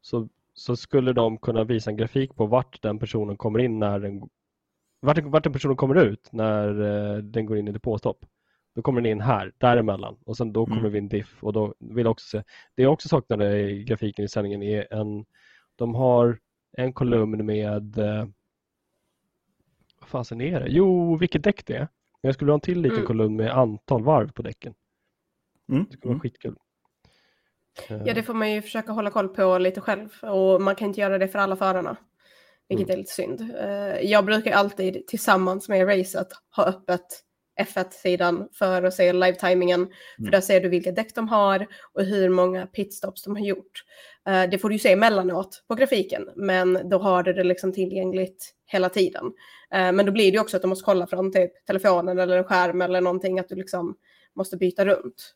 [0.01, 3.99] så, så skulle de kunna visa en grafik på vart den personen kommer in när
[4.01, 4.29] den
[5.01, 8.25] vart, vart den personen kommer ut när eh, den går in i depåstopp.
[8.75, 10.93] Då kommer den in här, däremellan och sen då kommer Mm.
[10.93, 12.43] vi en diff och då vill jag också se.
[12.77, 15.25] Det jag också saknade i grafiken i sändningen är en,
[15.77, 16.39] de har
[16.77, 18.33] en kolumn med, vad
[20.13, 20.67] fasen är det?
[20.69, 21.79] Jo, vilket däck det är.
[22.23, 23.07] Men jag skulle ha en till liten Mm.
[23.07, 24.75] kolumn med antal varv på däcken.
[25.73, 25.85] Mm.
[25.91, 26.57] Det skulle vara skitkul.
[27.89, 30.89] Eh, Ja, det får man ju försöka hålla koll på lite själv och man kan
[30.89, 31.97] inte göra det för alla förarna.
[32.69, 32.95] Vilket Mm.
[32.95, 33.41] är lite synd.
[33.61, 37.07] Eh, Jag brukar alltid tillsammans med racet ha öppet
[37.61, 39.81] F1-sidan för att se live-timingen.
[39.81, 39.93] Mm.
[40.25, 43.85] För där ser du vilka däck de har och hur många pitstops de har gjort.
[44.29, 48.55] Eh, det får du se emellanåt på grafiken, men då har du det liksom tillgängligt
[48.73, 49.33] hela tiden.
[49.71, 52.45] Eh, men då blir det också att du måste kolla från typ telefonen eller en
[52.45, 53.97] skärm eller någonting, att du liksom
[54.37, 55.35] måste byta runt.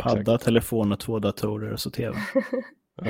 [0.00, 2.18] Padda, telefon och två datorer och så tv.
[2.94, 3.04] Ja.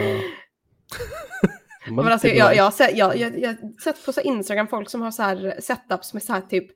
[1.93, 4.91] Men alltså, jag, jag, har sett, jag, jag, jag har sett på så Instagram folk
[4.91, 6.67] som har så här setups med så här typ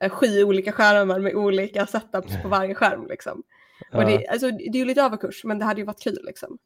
[0.00, 3.06] eh, sju olika skärmar med olika setups på varje skärm.
[3.06, 3.42] Liksom.
[3.92, 6.24] Och det, alltså, det är ju lite överkurs, men det hade ju varit kul.
[6.26, 6.58] Liksom.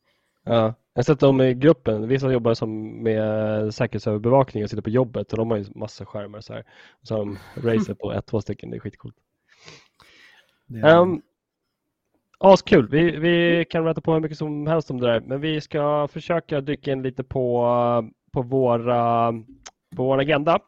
[0.51, 2.09] Ja, jag har sett dem i gruppen.
[2.09, 6.41] Vissa jobbar som med säkerhetsövervakning och sitter på jobbet och de har ju massa skärmar
[6.41, 6.65] så här.
[7.01, 8.71] Och så har de racer på ett, två stycken.
[8.71, 9.17] Det är skitcoolt.
[10.67, 11.23] Det är- Um,
[12.39, 12.89] Askul.
[12.89, 16.09] Vi, vi kan rätta på hur mycket som helst om det där, men vi ska
[16.09, 17.65] försöka dyka in lite på,
[18.33, 19.33] på, våra,
[19.97, 20.59] på vår agenda.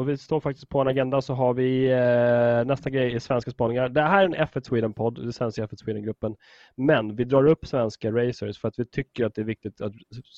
[0.00, 3.50] Och vi står faktiskt på en agenda så har vi eh, nästa grej i svenska
[3.50, 3.88] spaningar.
[3.88, 6.36] Det här är en F1 Sweden-podd, det sänds i F1 Sweden-gruppen.
[6.76, 9.92] Men vi drar upp svenska racers för att vi tycker att det är viktigt att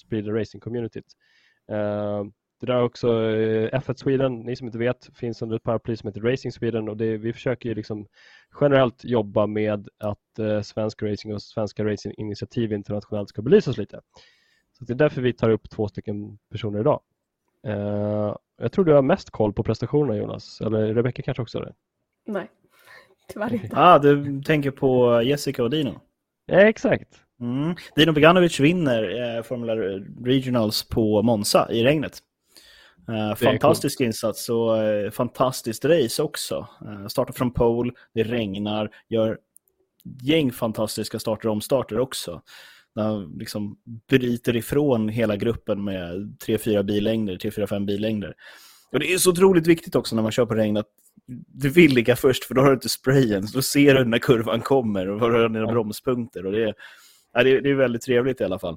[0.04, 1.04] sprida racing-communityt.
[1.70, 2.24] Eh,
[2.60, 5.96] det där är också eh, F1 Sweden, ni som inte vet, finns under ett paraply
[5.96, 8.06] som heter Racing Sweden och det, vi försöker ju liksom
[8.60, 14.00] generellt jobba med att eh, svensk racing och svenska racinginitiativ internationellt ska belysas lite.
[14.72, 17.00] Så det är därför vi tar upp två stycken personer idag.
[17.66, 21.64] Eh, jag tror du har mest koll på prestationerna Jonas, eller Rebecca kanske också har
[21.64, 21.74] det?
[22.26, 22.50] Nej,
[23.32, 23.76] tyvärr inte.
[23.76, 26.00] Ah, du tänker på Jessica och Dino?
[26.46, 27.08] Ja, exakt.
[27.40, 27.74] Mm.
[27.96, 29.76] Dino Beganovic vinner eh, Formula
[30.24, 32.18] Regionals på Monza i regnet.
[33.08, 36.66] Eh, fantastisk insats och eh, fantastiskt race också.
[36.86, 39.38] Eh, startar från pole, det regnar, gör
[40.22, 42.42] gäng fantastiska starter och omstarter också.
[42.94, 43.76] När han liksom
[44.08, 48.34] bryter ifrån hela gruppen med 3-4 billängder, 3-4-5 billängder.
[48.92, 50.88] Och det är så otroligt viktigt också när man kör på regn att
[51.46, 53.48] du vill ligga först för då har du inte sprayen.
[53.48, 56.46] Så då ser du när kurvan kommer och var du har dina bromspunkter.
[56.46, 56.74] Och det, är,
[57.32, 58.76] ja, det, är, väldigt trevligt i alla fall.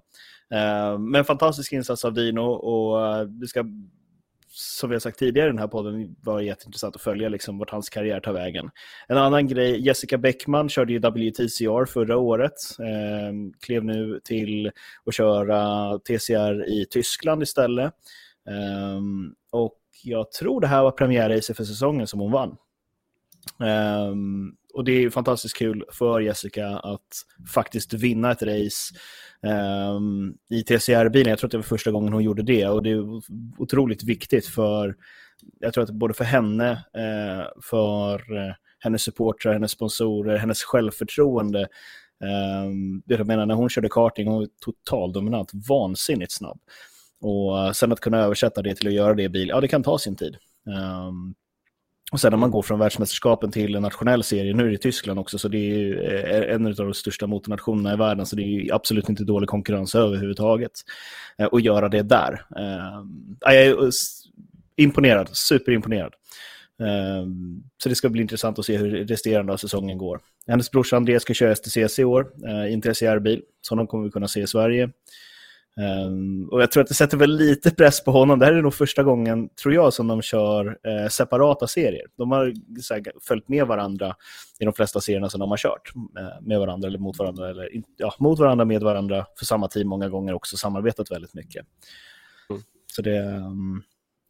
[0.54, 3.66] Uh, men fantastisk insats av Dino och det ska,
[4.58, 7.70] som vi har sagt tidigare i den här podden, var jätteintressant att följa liksom, vart
[7.70, 8.70] hans karriär tar vägen.
[9.08, 12.54] En annan grej, Jessica Bäckman körde ju WTCR förra året.
[12.80, 14.72] eh, klev nu till
[15.06, 17.94] att köra TCR i Tyskland istället.
[18.50, 19.02] Eh,
[19.52, 22.58] och jag tror det här var premiärracet för säsongen som hon vann.
[23.60, 27.08] Um, och det är fantastiskt kul för Jessica att
[27.54, 28.96] faktiskt vinna ett race
[29.96, 31.30] um, i TCR-bilen.
[31.30, 33.22] Jag tror att det var första gången hon gjorde det och det är
[33.58, 34.96] otroligt viktigt för,
[35.60, 41.68] jag tror att både för henne, uh, för uh, hennes supportrar, hennes sponsorer, hennes självförtroende.
[42.66, 46.60] Um, jag menar när hon körde karting, hon var totaldominant, vansinnigt snabb.
[47.22, 49.84] Och sen att kunna översätta det till att göra det i bil, ja det kan
[49.84, 50.38] ta sin tid.
[50.66, 51.36] Um,
[52.12, 55.20] och sen när man går från världsmästerskapen till en nationell serie, nu är det Tyskland
[55.20, 58.74] också, så det är eh, en av de största motornationerna i världen, så det är
[58.74, 60.72] absolut inte dålig konkurrens överhuvudtaget.
[61.38, 62.46] Eh, att och göra det där.
[62.58, 63.04] Eh,
[63.40, 63.90] jag är
[64.76, 66.14] imponerad, superimponerad.
[67.84, 70.20] Så det ska bli intressant att se hur resterande av säsongen går.
[70.48, 72.28] Hennes brorsa Andreas ska köra STCC i år,
[72.70, 74.90] i en TCR-bil, så de kommer vi kunna se i Sverige.
[75.82, 78.40] Um, och jag tror att det sätter väl lite press på honom.
[78.40, 82.06] Det här är nog första gången, tror jag, som de kör eh, separata serier.
[82.18, 82.46] De har
[82.94, 84.16] här, följt med varandra
[84.60, 85.92] i de flesta serierna som de har kört.
[85.96, 87.50] Eh, med varandra eller mot varandra.
[87.50, 91.66] Eller, ja, mot varandra, med varandra, för samma team många gånger också samarbetat väldigt mycket.
[92.50, 92.62] Mm.
[92.96, 93.84] Så det, um,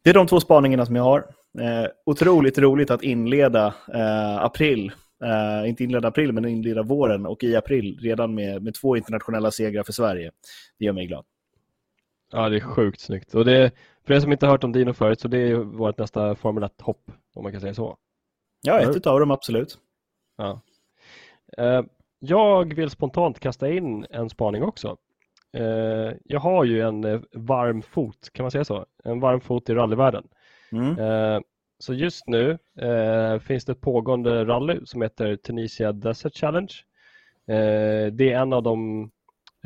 [0.04, 1.18] det är de två spaningarna som jag har.
[1.60, 4.92] Eh, otroligt roligt att inleda eh, april
[5.24, 9.50] Uh, inte inleda april, men inleda våren och i april redan med, med två internationella
[9.50, 10.30] segrar för Sverige.
[10.78, 11.24] Det gör mig glad.
[12.32, 13.34] Ja, det är sjukt snyggt.
[13.34, 13.70] Och det,
[14.04, 16.64] för er som inte har hört om Dino förut, så det är vårt nästa Formel
[16.64, 17.96] 1-hopp, om man kan säga så.
[18.62, 19.78] Ja, ett av dem absolut.
[20.36, 20.60] Ja.
[21.60, 21.82] Uh,
[22.18, 24.96] jag vill spontant kasta in en spaning också.
[25.56, 28.86] Uh, jag har ju en varm fot, kan man säga så?
[29.04, 30.28] En varm fot i rallyvärlden.
[30.72, 31.42] Mm.
[31.78, 36.72] Så just nu eh, finns det ett pågående rally som heter Tunisia Desert Challenge.
[37.48, 39.10] Eh, det är en av de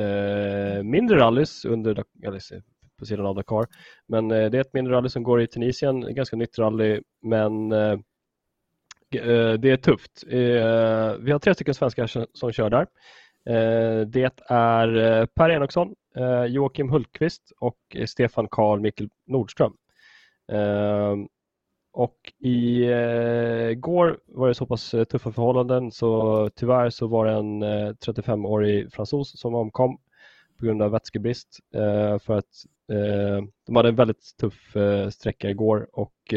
[0.00, 2.40] eh, mindre rallys under, eller,
[2.98, 3.66] på sidan av Dakar.
[4.08, 7.00] Men eh, det är ett mindre rally som går i Tunisien, ett ganska nytt rally
[7.22, 7.98] men eh,
[9.14, 10.24] eh det är tufft.
[10.28, 12.86] Eh, vi har tre stycken svenskar som kör där.
[13.46, 15.94] Eh, det är Per Enoksson,
[16.48, 19.72] Joakim Hultqvist och Stefan Karl Mikkel Nordström.
[21.92, 27.26] Och i eh, går var det så pass eh, tuffa förhållanden så tyvärr så var
[27.26, 29.98] det en eh, 35-årig fransos som omkom
[30.60, 35.50] på grund av vätskebrist eh, för att eh, de hade en väldigt tuff eh, sträcka
[35.50, 36.34] igår och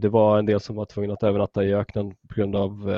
[0.00, 2.94] det var en del som var tvungna att övernatta i öknen på grund av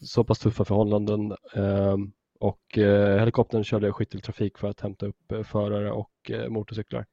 [0.00, 2.60] så pass tuffa förhållanden ehm, och
[3.18, 7.06] helikoptern körde skytteltrafik för att hämta upp förare och motorcyklar.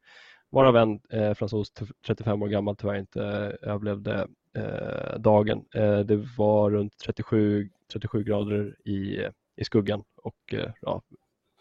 [0.53, 1.71] Varav en eh, fransos
[2.05, 5.65] 35 år gammal tyvärr inte eh, överlevde eh, dagen.
[6.05, 11.01] Det var runt 37, 37 grader i, i skuggan och ja,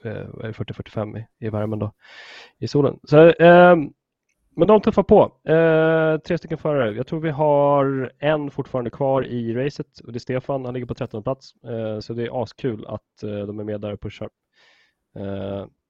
[0.02, 1.92] 40-45 i, i värmen då,
[2.58, 2.98] i solen.
[3.04, 3.92] Så, ehm,
[4.56, 5.50] men de tuffar på.
[5.50, 6.94] Eh, tre stycken förare.
[6.96, 10.64] Jag tror vi har en fortfarande kvar i racet och det är Stefan.
[10.64, 11.54] Han ligger på 13 plats.
[11.64, 14.28] Eh, så det är askul att eh, de är med där och pushar.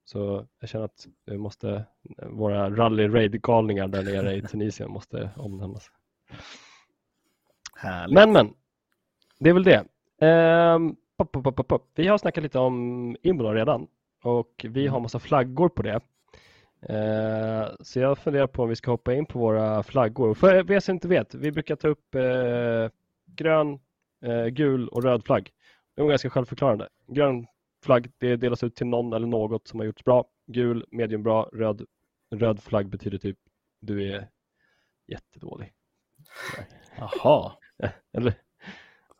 [0.04, 1.84] Så jag känner att vi måste,
[2.30, 5.90] våra rally raid galningar där nere i Tunisien måste omnämnas.
[7.76, 8.14] Härligt.
[8.14, 8.54] Men men,
[9.38, 9.84] det är väl det.
[10.20, 13.86] Ehm, pop, pop, pop, vi har snackat lite om Imola redan
[14.22, 15.02] och vi har mm.
[15.02, 16.00] massa flaggor på det.
[16.88, 20.34] Eh, så jag funderar på om vi ska hoppa in på våra flaggor.
[20.34, 22.90] För er som inte vet, vi brukar ta upp eh,
[23.26, 23.78] grön,
[24.24, 25.50] eh, gul och röd flagg.
[25.94, 26.88] Det är ganska självförklarande.
[27.06, 27.46] Grön
[27.82, 30.24] flagg det delas ut till någon eller något som har gjorts bra.
[30.46, 31.86] Gul, medium bra, röd,
[32.30, 33.38] röd flagg betyder typ
[33.80, 34.28] du är
[35.06, 35.72] jättedålig.
[36.96, 37.52] Jaha.
[38.12, 38.34] Eller,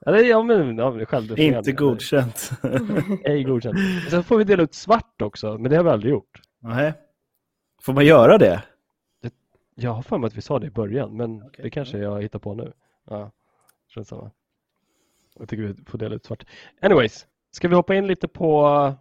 [0.07, 2.51] eller ja, men, ja, själv Inte godkänt.
[3.25, 3.79] Ej godkänt.
[4.11, 6.41] Sen får vi dela ut svart också, men det har vi aldrig gjort.
[6.59, 6.93] Nej.
[7.83, 8.63] Får man göra det?
[9.21, 9.35] det
[9.75, 11.63] jag har för mig att vi sa det i början, men okay.
[11.63, 12.73] det kanske jag hittar på nu.
[13.05, 13.31] Ja,
[13.89, 14.31] känns samma.
[15.39, 16.47] Jag tycker vi får dela ut svart.
[16.81, 18.93] Anyways, ska vi hoppa in lite på...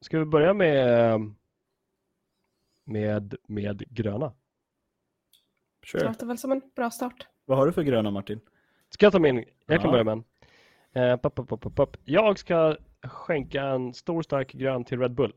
[0.00, 1.20] Ska vi börja med
[2.88, 4.32] med, med gröna?
[5.86, 6.02] Sure.
[6.02, 7.26] Det låter väl som en bra start.
[7.44, 8.40] Vad har du för gröna Martin?
[8.90, 9.44] Ska jag ta min?
[9.66, 9.90] Jag kan ja.
[9.90, 10.24] börja med en.
[11.02, 11.96] Eh, pop, pop, pop, pop.
[12.04, 15.32] Jag ska skänka en stor stark grön till Red Bull.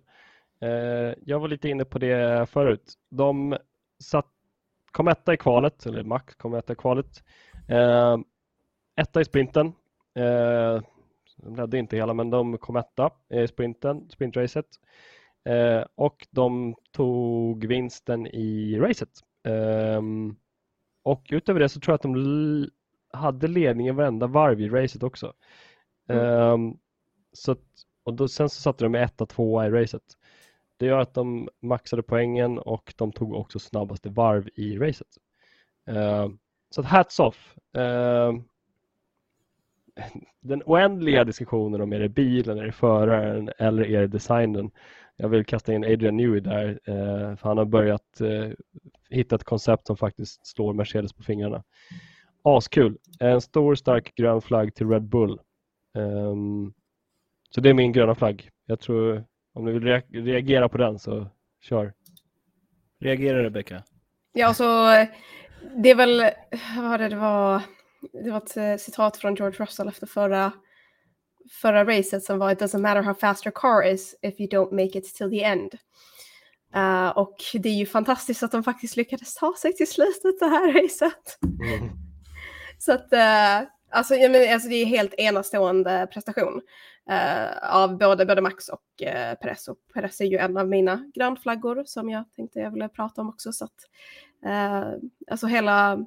[0.61, 2.93] Eh, jag var lite inne på det förut.
[3.09, 3.57] De
[4.03, 4.27] satt,
[4.91, 7.23] kom etta i kvalet, eller Max kom etta i kvalet.
[7.67, 8.17] Eh,
[8.95, 9.73] etta i sprinten.
[11.43, 14.65] Eh, de ledde inte hela, men de kom etta i sprinten, sprintracet.
[15.95, 19.09] och de tog vinsten i racet.
[21.03, 22.69] och utöver det så tror jag att de
[23.13, 25.33] hade ledningen varenda varv i racet också.
[26.09, 26.77] Mm.
[27.33, 27.59] så att,
[28.03, 30.03] och då, sen så satte de etta, tvåa i racet.
[30.81, 35.07] Det gör att de maxade poängen och de tog också snabbaste varv i racet.
[35.89, 36.29] Uh,
[36.69, 37.55] så hats off.
[40.41, 44.71] Den oändliga diskussionen om är det bilen, är det föraren eller är det designen.
[45.15, 48.21] Jag vill kasta in Adrian Newey där, uh, för han har börjat
[49.09, 51.63] hitta ett koncept som faktiskt slår Mercedes på fingrarna.
[52.43, 52.97] Askul.
[53.19, 55.39] En stor stark grön flagg till Red Bull.
[55.93, 56.73] Um,
[57.49, 58.49] så det är min gröna flagg.
[58.65, 59.23] Jag tror
[59.53, 61.27] om du vill reagera på den så
[61.61, 61.93] kör.
[62.99, 63.83] Reagera Rebecka.
[64.33, 64.63] Ja, så
[65.75, 66.21] det är väl,
[66.75, 67.61] vad var det, det var,
[68.23, 70.51] det var ett eh, citat från George Russell efter förra,
[71.61, 74.71] förra racet som var It doesn't matter how fast your car is if you don't
[74.71, 75.73] make it till the end.
[76.75, 80.45] Uh, och det är ju fantastiskt att de faktiskt lyckades ta sig till slutet det
[80.45, 81.37] här racet.
[81.43, 81.89] Mm.
[82.77, 86.61] Så att, uh, alltså, jag menar, alltså det är helt enastående prestation
[87.09, 89.67] eh, av både, både Max och eh, Perez.
[89.67, 93.29] Och Perez är ju en av mina grönflaggor som jag tänkte jag ville prata om
[93.29, 93.51] också.
[93.51, 93.75] Så att,
[95.31, 96.05] alltså hela,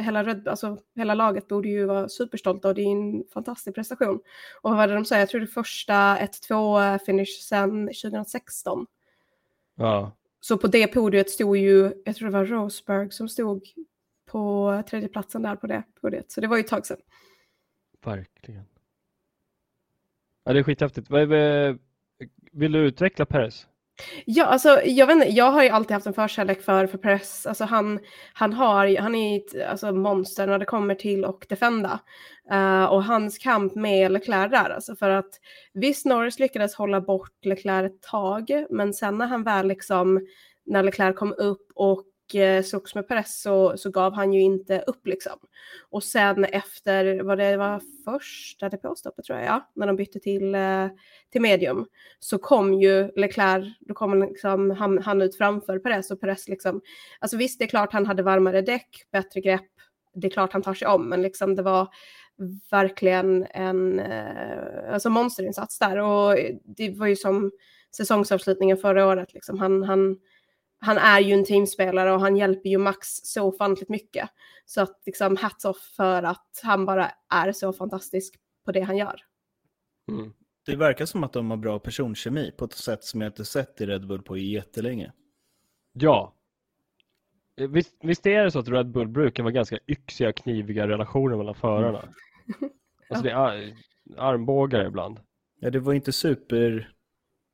[0.00, 4.20] hela, Red, alltså hela laget borde ju vara superstolta och det är en fantastisk prestation.
[4.60, 5.18] Och vad var det de sa?
[5.18, 8.86] Jag tror det första 1-2 finish sedan 2016.
[9.74, 10.12] Ja.
[10.40, 13.62] Så på det podiet stod ju, jag tror det var Roseberg som stod
[14.26, 16.30] på tredjeplatsen där på det podiet.
[16.32, 17.00] Så det var ju ett tag sedan.
[18.04, 18.64] Verkligen.
[20.44, 21.10] Ja, det är skithäftigt.
[22.52, 23.66] Vill du utveckla Peres?
[24.24, 27.46] Ja, alltså jag vet inte, jag har ju alltid haft en förkärlek för, för press.
[27.46, 27.98] Alltså han,
[28.32, 32.00] han, har, han är ett alltså, monster när det kommer till att defenda.
[32.52, 35.30] Uh, och hans kamp med Leclerc där, alltså för att
[35.74, 40.26] visst Norris lyckades hålla bort Leclerc ett tag, men sen när han väl liksom,
[40.66, 44.84] när Leclerc kom upp och Eh, slogs med press så, så gav han ju inte
[44.86, 45.38] upp liksom.
[45.90, 50.54] Och sen efter, vad det var första depåstoppet tror jag, ja, när de bytte till,
[50.54, 50.88] eh,
[51.32, 51.86] till medium,
[52.18, 56.80] så kom ju Leclerc, då kom liksom, han, han ut framför Perez och Perez liksom,
[57.18, 59.70] alltså visst det är klart han hade varmare däck, bättre grepp,
[60.14, 61.88] det är klart han tar sig om, men liksom det var
[62.70, 67.52] verkligen en eh, alltså monsterinsats där och det var ju som
[67.96, 69.58] säsongsavslutningen förra året, liksom.
[69.58, 70.16] han, han
[70.78, 74.30] han är ju en teamspelare och han hjälper ju Max så ofantligt mycket.
[74.64, 78.96] Så att liksom hats off för att han bara är så fantastisk på det han
[78.96, 79.20] gör.
[80.10, 80.32] Mm.
[80.66, 83.80] Det verkar som att de har bra personkemi på ett sätt som jag inte sett
[83.80, 85.12] i Red Bull på jättelänge.
[85.92, 86.34] Ja.
[87.56, 91.54] Visst, visst är det så att Red Bull brukar vara ganska yxiga, kniviga relationer mellan
[91.54, 92.08] förarna?
[93.08, 93.74] Alltså det är ar-
[94.16, 95.20] armbågar ibland.
[95.60, 96.92] Ja, det var inte super,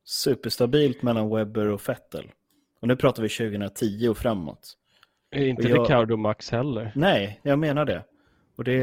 [0.05, 2.33] superstabilt mellan Webber och Vettel.
[2.83, 4.77] Och nu pratar vi 2010 och framåt.
[5.31, 6.93] Är Inte Och jag- Ricardo och Max heller.
[6.95, 8.05] Nej, jag menar det.
[8.57, 8.81] Och det...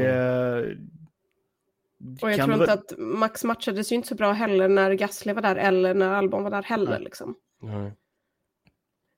[2.22, 4.92] Och jag kan tror det inte att Max matchades ju inte så bra heller när
[4.94, 6.90] Gasly var där eller när Albon var där heller.
[6.90, 7.00] Nej.
[7.00, 7.34] Liksom.
[7.62, 7.92] Nej.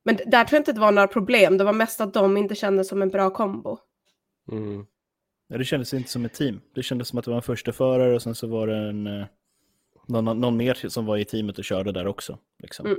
[0.04, 1.58] Men där tror jag inte det var några problem.
[1.58, 3.78] Det var mest att de inte kändes som en bra kombo.
[4.52, 4.86] Mm.
[5.48, 6.60] Ja, det kändes inte som ett team.
[6.74, 9.06] Det kändes som att det var en första förare och sen så var det en,
[9.06, 9.26] eh,
[10.08, 12.38] någon, någon mer som var i teamet och körde där också.
[12.62, 12.86] Liksom.
[12.86, 12.98] Mm.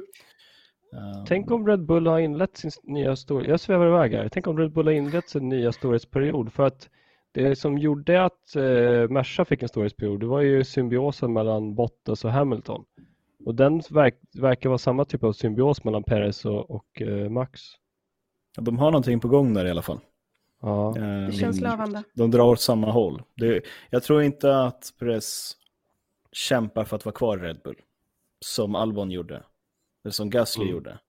[0.94, 3.50] Um, Tänk om Red Bull har inlett sin nya storhet.
[3.50, 4.30] Jag svävar iväg här.
[4.30, 6.54] Tänk om Red Bull har inlett sin nya storhetsperiod.
[6.54, 6.90] För att
[7.32, 12.26] det som gjorde att eh, Merca fick en storhetsperiod, det var ju symbiosen mellan Bottas
[12.26, 12.86] och Hamilton.
[13.46, 17.62] Och den verk, verkar vara samma typ av symbios mellan Perez och, och eh, Max.
[18.58, 20.00] De har någonting på gång där i alla fall.
[20.62, 20.98] Ja.
[20.98, 22.04] Eh, Det känns lovande.
[22.14, 23.22] De drar åt samma håll.
[23.36, 25.58] Det, jag tror inte att Perez
[26.32, 27.76] kämpar för att vara kvar i Red Bull.
[28.40, 29.44] Som Albon gjorde.
[30.04, 30.74] Eller som Gasly Mm.
[30.74, 31.00] gjorde.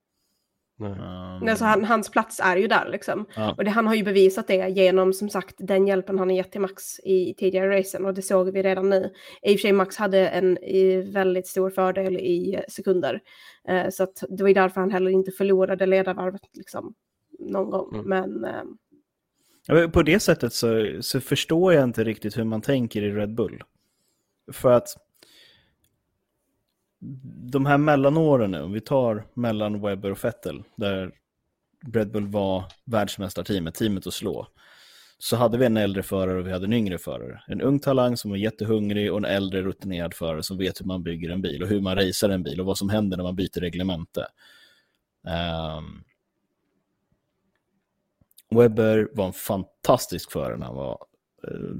[0.76, 0.90] Nej.
[0.90, 3.26] Um, Alltså han, hans plats är ju där liksom.
[3.36, 3.54] Ja.
[3.58, 6.52] Och det, han har ju bevisat det genom som sagt den hjälpen han har gett
[6.52, 9.12] till Max i tidigare racen och det såg vi redan nu.
[9.42, 13.20] I och för sig Max hade en i, väldigt stor fördel i eh, sekunder.
[13.68, 16.94] Eh, så att det var ju därför han heller inte förlorade ledarvarvet liksom
[17.38, 17.94] någon gång.
[17.94, 18.08] Mm.
[18.08, 18.62] Men eh,
[19.66, 23.10] Ja, men På det sättet så, så förstår jag inte riktigt hur man tänker i
[23.10, 23.62] Red Bull.
[24.52, 24.88] För att
[27.52, 31.12] de här mellanåren nu, om vi tar mellan Webber och Vettel, där
[31.92, 34.46] Red Bull var världsmästarteamet, teamet att slå,
[35.18, 37.42] så hade vi en äldre förare och vi hade en yngre förare.
[37.46, 41.02] En ung talang som var jättehungrig och en äldre rutinerad förare som vet hur man
[41.02, 43.36] bygger en bil och hur man racear en bil och vad som händer när man
[43.36, 44.26] byter reglemente.
[45.22, 46.04] Um,
[48.58, 50.98] Webber var en fantastisk förare när han var,
[51.48, 51.74] eh,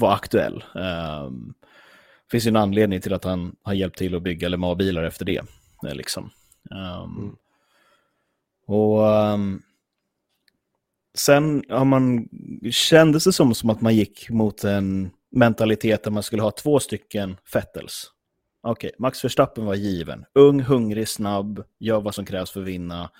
[0.00, 0.64] var aktuell.
[0.74, 1.54] Um,
[2.30, 5.24] finns ju en anledning till att han har hjälpt till att bygga Le Mans-bilar efter
[5.24, 5.42] det.
[5.88, 6.30] eh, Liksom.
[6.70, 7.36] Ehm, Mm.
[8.66, 9.62] Och ehm,
[11.14, 12.28] sen har man,
[12.70, 16.80] kändes det som, som att man gick mot en mentalitet där man skulle ha två
[16.80, 18.10] stycken Vettels.
[18.62, 20.24] Okej, Max Verstappen var given.
[20.34, 23.10] Ung, hungrig, snabb, gör vad som krävs för att vinna.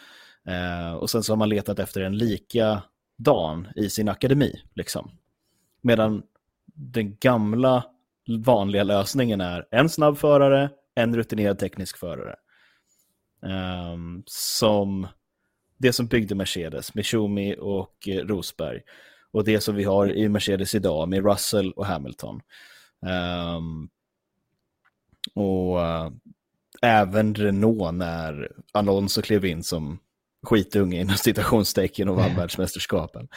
[0.48, 4.62] Eh, och sen så har man letat efter en likadan i sin akademi.
[4.74, 5.10] Liksom.
[5.82, 6.22] Medan
[6.74, 7.84] den gamla
[8.28, 12.34] vanliga lösningen är en snabb förare, en rutinerad teknisk förare.
[13.46, 15.06] Ehm, som
[15.78, 18.80] det som byggde Mercedes med Schumi och eh, Rosberg.
[19.32, 22.40] Och det som vi har i Mercedes idag med Russell och Hamilton.
[23.06, 23.88] Ehm,
[25.34, 26.10] och eh,
[26.82, 29.98] även Renault när Alonso klev in som
[30.42, 33.28] skitunge inom citationstecken och vann världsmästerskapen.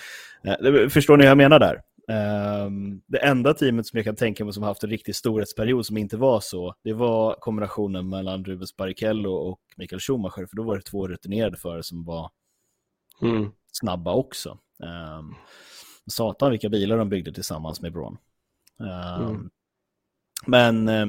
[0.44, 1.82] Det- förstår ni hur jag menar där?
[2.08, 5.98] Ehm, det enda teamet som jag kan tänka mig som haft en riktig storhetsperiod som
[5.98, 10.76] inte var så, det var kombinationen mellan Rubens Barrichello och Michael Schumacher, för då var
[10.76, 12.32] det två rutinerade förare som var
[13.22, 13.52] Mm.
[13.72, 14.58] snabba också.
[15.20, 15.36] Um,
[16.08, 18.18] satan vilka bilar de byggde tillsammans med Braun.
[18.80, 19.50] Ehm, Mm.
[20.48, 21.08] Men eh,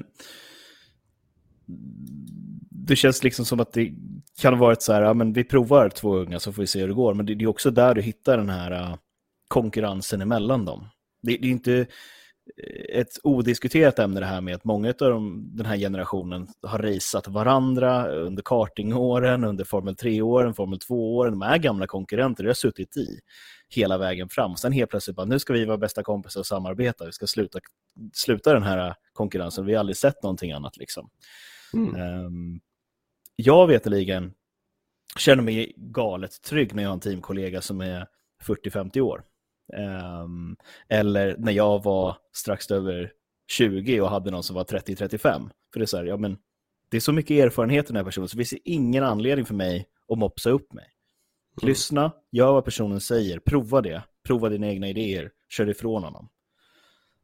[2.70, 3.92] det känns liksom som att det
[4.40, 6.80] kan ha varit så här, ja, men vi provar två unga så får vi se
[6.80, 7.14] hur det går.
[7.14, 8.96] Men det, det är också där du hittar den här eh,
[9.48, 10.88] konkurrensen emellan dem.
[11.22, 11.86] Det, det är inte
[12.56, 16.78] eh, ett odiskuterat ämne det här med att många av de, den här generationen har
[16.78, 21.32] raceat varandra under kartingåren, under Formel 3-åren, Formel 2-åren.
[21.32, 23.20] De är gamla konkurrenter, det har suttit i
[23.68, 24.56] hela vägen fram.
[24.56, 27.06] Sen helt plötsligt bara, nu ska vi vara bästa kompisar och samarbeta.
[27.06, 27.58] Vi ska sluta,
[28.12, 29.66] sluta den här konkurrensen.
[29.66, 31.10] Vi har aldrig sett någonting annat liksom.
[31.74, 32.24] Mm.
[32.24, 32.60] Um,
[33.36, 34.32] jag veteligen
[35.16, 38.06] känner mig galet trygg när jag har en teamkollega som är
[38.42, 39.24] 40-50 år.
[39.76, 40.56] Ehm,
[40.88, 43.12] eller när jag var strax över
[43.50, 45.50] 20 och hade någon som var 30-35.
[45.72, 46.38] För det är så här, ja men
[46.90, 49.54] det är så mycket erfarenhet i den här personen så det finns ingen anledning för
[49.54, 50.86] mig att mopsa upp mig.
[51.62, 51.68] Mm.
[51.68, 56.28] Lyssna, gör vad personen säger, prova det, prova dina egna idéer, kör ifrån honom.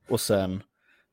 [0.08, 0.62] Och sen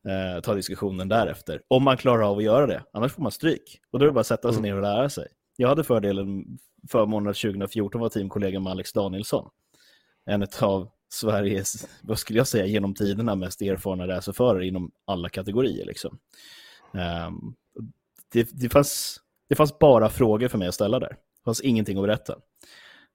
[0.08, 1.62] eh, ta diskussionen därefter.
[1.68, 3.82] Om man klarar av att göra det, annars får man stryk.
[3.92, 4.70] Och då är det bara att sätta sig Mm.
[4.70, 5.28] ner och lära sig.
[5.56, 6.58] Jag hade fördelen,
[6.92, 9.50] förmånen att 2014 var teamkollega med Alex Danielsson.
[10.26, 15.86] En av Sveriges, vad skulle jag säga, genom tiderna mest erfarna racerförare inom alla kategorier.
[15.86, 16.18] Liksom.
[16.94, 17.54] Ehm,
[18.32, 21.10] det, det, fanns, det fanns bara frågor för mig att ställa där.
[21.10, 22.36] Det fanns ingenting att berätta.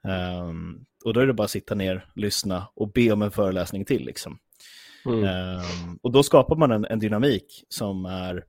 [0.09, 3.85] Ehm, och då är det bara att sitta ner, lyssna och be om en föreläsning
[3.85, 4.05] till.
[4.07, 4.39] Liksom.
[5.07, 5.25] Mm.
[5.25, 8.45] Ehm, och då skapar man en, en dynamik som är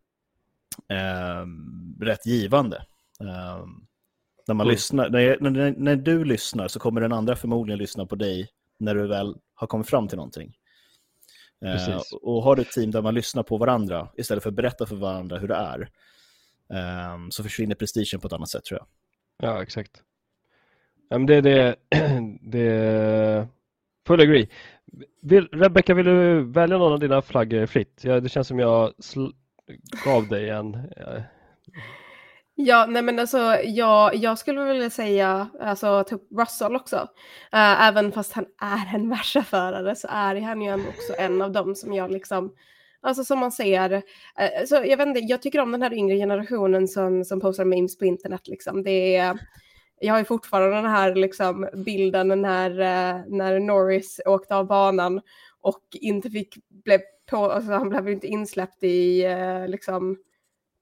[1.99, 2.85] rätt givande.
[3.19, 4.67] När, man Mm.
[4.71, 8.95] lyssnar, när, när, när du lyssnar så kommer den andra förmodligen lyssna på dig när
[8.95, 10.55] du väl har kommit fram till någonting.
[11.65, 14.86] Eh, och har du ett team där man lyssnar på varandra istället för att berätta
[14.86, 15.89] för varandra hur det är,
[16.73, 18.88] eh, så försvinner prestigen på ett annat sätt tror jag.
[19.49, 20.03] Ja, exakt.
[21.09, 21.75] Ja, men det är det,
[22.41, 23.47] det
[24.07, 24.47] full agree.
[25.21, 28.01] Vill, Rebecca, vill du välja någon av dina flaggor fritt?
[28.03, 28.93] Ja, det känns som jag
[30.05, 30.73] gav dig en.
[32.59, 36.95] Ja, nej men alltså jag, jag skulle vilja säga, alltså typ Russell också.
[37.53, 41.51] Uh, även fast han är en Merca-förare så är han ju ändå också en av
[41.51, 42.53] dem som jag liksom,
[43.01, 46.17] alltså som man ser, uh, så jag vet inte, jag tycker om den här yngre
[46.17, 48.83] generationen som, som postar memes på internet liksom.
[48.83, 49.37] Det är,
[49.99, 55.21] jag har ju fortfarande den här liksom bilden när, uh, när Norris åkte av banan
[55.61, 56.99] och inte fick, blev
[57.29, 59.25] på, alltså han blev ju inte insläppt i
[59.67, 60.17] liksom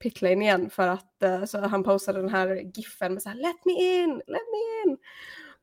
[0.05, 3.65] pitlane igen för att eh, så han postade den här giffen med så här let
[3.65, 4.97] me in, let me in.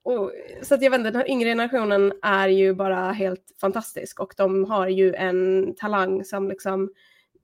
[0.05, 0.33] Och,
[0.63, 4.35] så att jag vet inte, den här yngre generationen är ju bara helt fantastisk och
[4.37, 6.91] de har ju en talang som liksom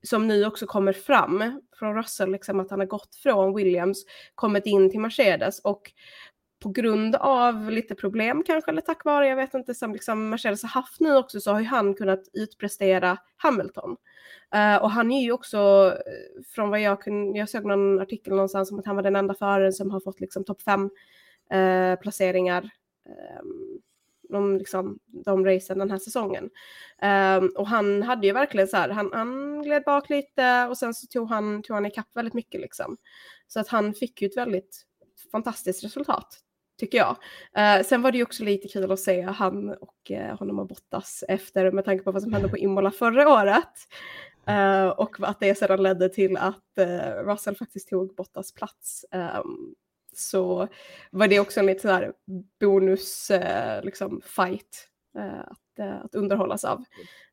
[0.03, 4.65] som nu också kommer fram från Russell, liksom att han har gått från Williams, kommit
[4.65, 5.91] in till Mercedes och
[6.59, 10.61] på grund av lite problem kanske, eller tack vare, jag vet inte, som liksom Mercedes
[10.63, 13.97] har haft nu också, så har ju han kunnat utprestera Hamilton.
[14.55, 15.57] Uh, och han är ju också,
[16.05, 19.15] eh, från vad jag kunde, jag såg någon artikel någonstans om att han var den
[19.15, 20.89] enda föraren som har fått liksom topp fem
[21.53, 22.69] uh, placeringar
[23.41, 23.81] um,
[24.29, 26.49] de, liksom, de racen den här säsongen.
[27.01, 30.93] Um, och han hade ju verkligen så här, han, han gled bak lite och sen
[30.93, 32.97] så tog han, tog han ikapp väldigt mycket liksom.
[33.47, 34.85] Så att han fick ju ett väldigt
[35.31, 36.39] fantastiskt resultat,
[36.79, 37.17] tycker jag.
[37.55, 40.67] Eh, sen var det ju också lite kul att se han och eh, honom och
[40.67, 43.73] Bottas efter, med tanke på vad som hände på Imola förra året.
[44.47, 49.05] Eh, och att det sedan ledde till att eh, Russell faktiskt tog Bottas plats.
[49.11, 49.75] Ehm,
[50.15, 50.67] så
[51.11, 52.13] var det också en lite sådär
[52.59, 56.83] bonus eh, liksom fight eh, att, eh, att underhållas av.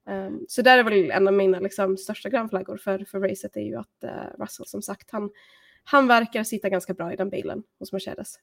[0.09, 3.61] Um, så där är väl en av mina liksom, största grönflaggor för, för racet är
[3.61, 4.05] ju att
[4.39, 5.31] Russell som sagt, han,
[5.85, 8.35] han verkar sitta ganska bra i den bilen hos Mercedes.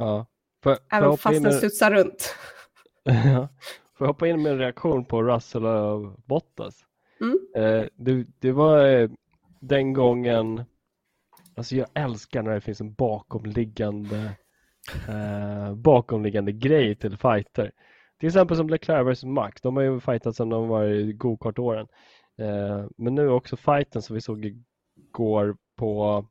[0.00, 0.26] Ja.
[0.64, 2.34] Jag Även fast in den studsar runt.
[3.04, 3.48] Ja.
[3.94, 6.84] Får jag hoppa in med en reaktion på Russell och Bottas?
[7.20, 7.38] Mm.
[7.56, 9.10] Eh, det, det var eh,
[9.60, 10.64] den gången,
[11.56, 14.36] alltså jag älskar när det finns en bakomliggande,
[15.08, 17.72] eh, bakomliggande grej till fighter.
[18.18, 21.88] Till exempel som Leclerc vs Max, de har ju fightat sedan de var i go-kart-åren.
[22.38, 26.26] Eh, men nu också fighten som vi såg igår på,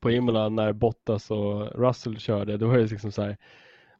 [0.00, 3.36] på Imola när Bottas och Russell körde, då var det liksom så här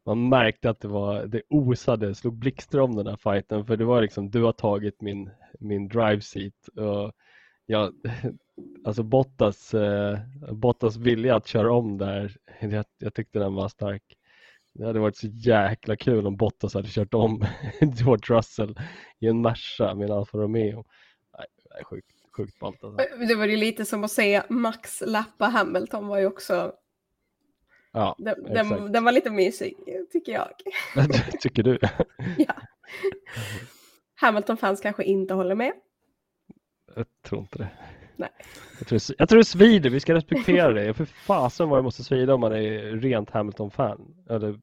[0.08, 3.84] man märkte att det var, det osade, slog blixtar om den här fighten för det
[3.84, 5.30] var liksom du har tagit min,
[5.60, 7.12] min drive seat och
[7.66, 7.92] jag,
[8.84, 10.18] alltså Bottas, eh,
[10.52, 14.02] Bottas vilja att köra om där, jag, jag tyckte den var stark.
[14.74, 17.44] Det hade varit så jäkla kul om Bottas hade kört om
[17.80, 18.78] George Russell
[19.20, 20.84] i en Merca med en Alfa Romeo.
[21.38, 23.26] Nej, det är sjukt, sjukt ballt alltså.
[23.28, 26.72] Det var ju lite som att se Max lappa Hamilton var ju också,
[27.92, 28.70] Ja, den, exakt.
[28.70, 29.74] den, den var lite mysig
[30.12, 30.48] tycker jag.
[31.40, 31.78] Tycker du?
[32.38, 32.54] ja.
[34.14, 35.72] Hamilton-fans kanske inte håller med.
[36.96, 37.68] Jag tror inte det.
[38.16, 38.30] Nej.
[38.78, 40.94] Jag tror, jag tror det svider, vi ska respektera det.
[40.94, 44.14] För fasen vad det måste svida om man är rent Hamilton-fan.
[44.30, 44.60] Eller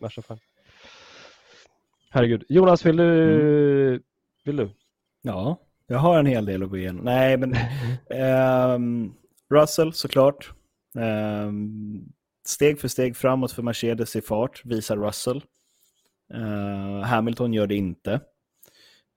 [0.00, 0.38] Merca-fan.
[2.10, 2.44] Herregud.
[2.48, 4.02] Jonas, vill du?
[4.44, 4.70] Vill du?
[5.22, 7.04] Ja, jag har en hel del att gå igenom.
[7.04, 7.54] Nej, men
[8.10, 9.12] ehm,
[9.54, 10.50] Russell såklart.
[10.98, 12.04] Ehm,
[12.46, 15.42] steg för steg framåt för Mercedes i fart visar Russell.
[16.34, 18.20] Eh, Hamilton gör det inte.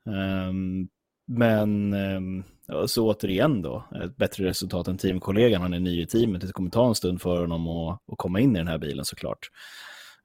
[0.10, 0.88] Ehm,
[1.28, 2.44] men um,
[2.88, 5.62] så återigen då, ett bättre resultat än teamkollegan.
[5.62, 6.42] Han är ny i teamet.
[6.42, 9.06] Det kommer ta en stund för honom att, att komma in i den här bilen
[9.06, 9.50] såklart.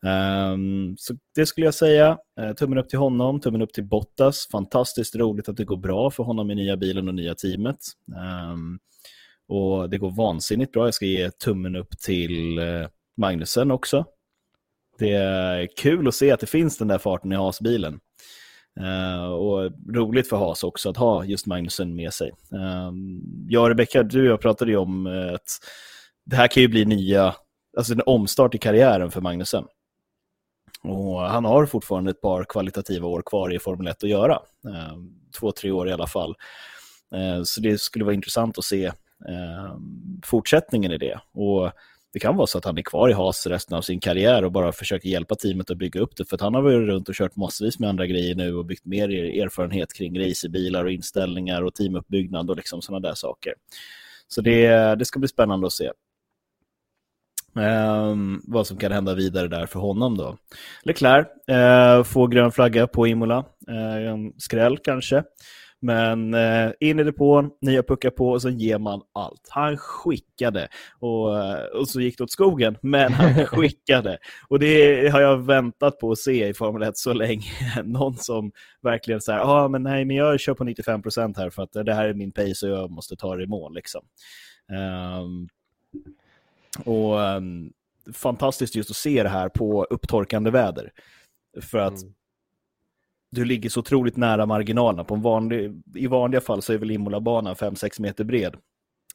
[0.03, 2.19] Um, så det skulle jag säga.
[2.41, 4.49] Uh, tummen upp till honom, tummen upp till Bottas.
[4.53, 7.77] Fantastiskt roligt att det går bra för honom i nya bilen och nya teamet.
[8.53, 8.79] Um,
[9.49, 10.87] och det går vansinnigt bra.
[10.87, 12.87] Jag ska ge tummen upp till uh,
[13.17, 14.05] Magnussen också.
[14.99, 18.01] Det är kul att se att det finns den där farten i Haas-bilen.
[18.81, 22.31] Uh, ehm, och roligt för Haas också att ha just Magnussen med sig.
[22.53, 22.93] Uh,
[23.49, 25.49] jag och Rebecka, du och jag pratade ju om uh, att
[26.25, 27.35] det här kan ju bli nya,
[27.77, 29.65] alltså en omstart i karriären för Magnussen.
[30.83, 34.39] Och han har fortfarande ett par kvalitativa år kvar i Formel 1 att göra.
[34.67, 34.97] Eh,
[35.41, 36.35] två, tre år i alla fall.
[37.15, 38.85] Eh, så det skulle vara intressant att se
[39.29, 39.77] eh,
[40.25, 41.21] fortsättningen i det.
[41.33, 41.73] Och
[42.13, 44.53] det kan vara så att han är kvar i Haas resten av sin karriär och
[44.53, 46.25] bara försöker hjälpa teamet att bygga upp det.
[46.25, 48.85] För att han har varit runt och kört massvis med andra grejer nu och byggt
[48.85, 49.11] mer
[49.43, 53.55] erfarenhet kring racerbilar och inställningar och teamuppbyggnad och liksom sådana där saker.
[54.29, 55.91] Så det, det ska bli spännande att se.
[57.55, 60.37] Um, vad som kan hända vidare där för honom då.
[60.83, 63.39] Leclerc uh, får grön flagga på Imola.
[63.71, 65.23] Uh, skräll kanske.
[65.83, 69.49] Men uh, in i depån, nya puckar på och så ger man allt.
[69.49, 71.29] Han skickade och,
[71.81, 74.19] och så gick det åt skogen, men han skickade.
[74.49, 77.53] Och det har jag väntat på att se i Formel 1 så länge.
[77.85, 81.73] Någon som verkligen säger, ah, men nej men jag kör på 95% här för att
[81.73, 84.03] det här är min pace och jag måste ta det i mål liksom.
[85.23, 85.49] Um,
[86.85, 87.73] och um,
[88.13, 90.93] fantastiskt just att se det här på upptorkande väder.
[91.61, 92.15] För att mm.
[93.31, 95.05] du ligger så otroligt nära marginalerna.
[95.05, 98.57] På en vanlig, I vanliga fall så är väl Imola-banan 5-6 meter bred.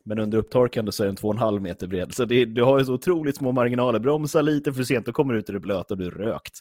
[0.03, 2.13] Men under upptorkande så är den 2,5 meter bred.
[2.13, 3.99] Så det, du har ju så otroligt små marginaler.
[3.99, 6.59] Bromsa lite för sent, då kommer du ut i det blöta och du är rökt.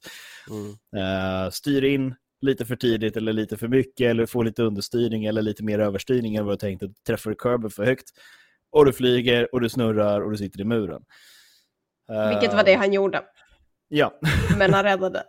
[0.50, 0.66] Mm.
[0.66, 5.42] Uh, styr in lite för tidigt eller lite för mycket eller få lite understyrning eller
[5.42, 6.92] lite mer överstyrning än vad du tänkte.
[7.06, 8.10] Träffar du för högt
[8.74, 11.02] och du flyger och du snurrar och du sitter i muren.
[12.30, 13.22] Vilket var det han gjorde.
[13.88, 14.20] Ja.
[14.58, 15.24] Men han räddade.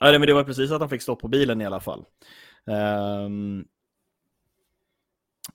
[0.00, 2.04] Ja, men det var precis att han fick stopp på bilen i alla fall.
[2.64, 3.64] Um,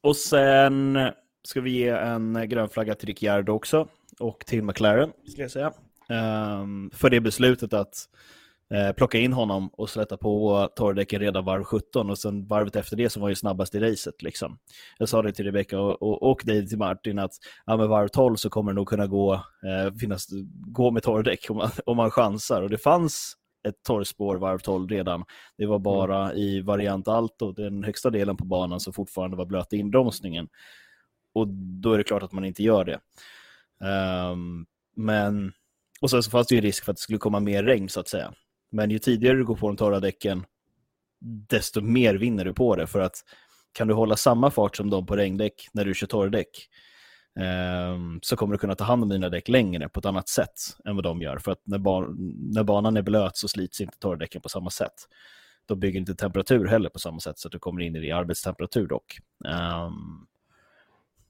[0.01, 0.99] och sen
[1.43, 3.87] ska vi ge en grön flagga till Ricciardo också
[4.19, 5.73] och till McLaren, ska jag säga.
[6.09, 8.09] Um, för det beslutet att
[8.73, 12.97] eh, plocka in honom och släta på torrdäcken redan varv 17 och sen varvet efter
[12.97, 14.21] det som var ju snabbast i racet.
[14.21, 14.57] Liksom.
[14.97, 17.31] Jag sa det till Rebecca och, och, och dig till Martin att
[17.65, 20.27] ja, med varv 12 så kommer det nog kunna gå, eh, finnas,
[20.67, 22.61] gå med torrdäck om man, om man chansar.
[22.61, 25.23] Och det fanns ett torrspår varv 12 redan.
[25.57, 26.37] Det var bara mm.
[26.37, 30.47] i variant alto, den högsta delen på banan, som fortfarande var blöt inbromsningen.
[31.33, 31.47] Och
[31.81, 32.99] då är det klart att man inte gör det.
[34.31, 34.65] Um,
[34.95, 35.53] men,
[36.01, 37.99] och sen så fanns det ju risk för att det skulle komma mer regn så
[37.99, 38.33] att säga.
[38.71, 40.45] Men ju tidigare du går på de torra däcken,
[41.49, 42.87] desto mer vinner du på det.
[42.87, 43.15] För att
[43.73, 46.69] kan du hålla samma fart som de på regndäck när du kör torrdäck,
[47.39, 50.53] eh, så kommer du kunna ta hand om dina däck längre på ett annat sätt
[50.85, 51.37] än vad de gör.
[51.37, 52.15] För att när, ban
[52.53, 54.93] när banan är blöt så slits inte torrdäcken på samma sätt.
[55.65, 58.87] De bygger inte temperatur heller på samma sätt så att du kommer in i arbetstemperatur
[58.87, 59.17] dock.
[59.45, 59.91] Eh,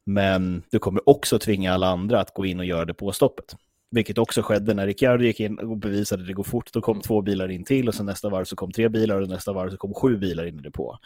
[0.06, 3.56] men du kommer också tvinga alla andra att gå in och göra det på stoppet.
[3.92, 6.74] Vilket också skedde när Ricciardo gick in och bevisade att det går fort.
[6.74, 7.02] Då kom mm.
[7.02, 9.70] två bilar in till och sen nästa varv så kom tre bilar och nästa varv
[9.70, 10.98] så kom sju bilar in i depå.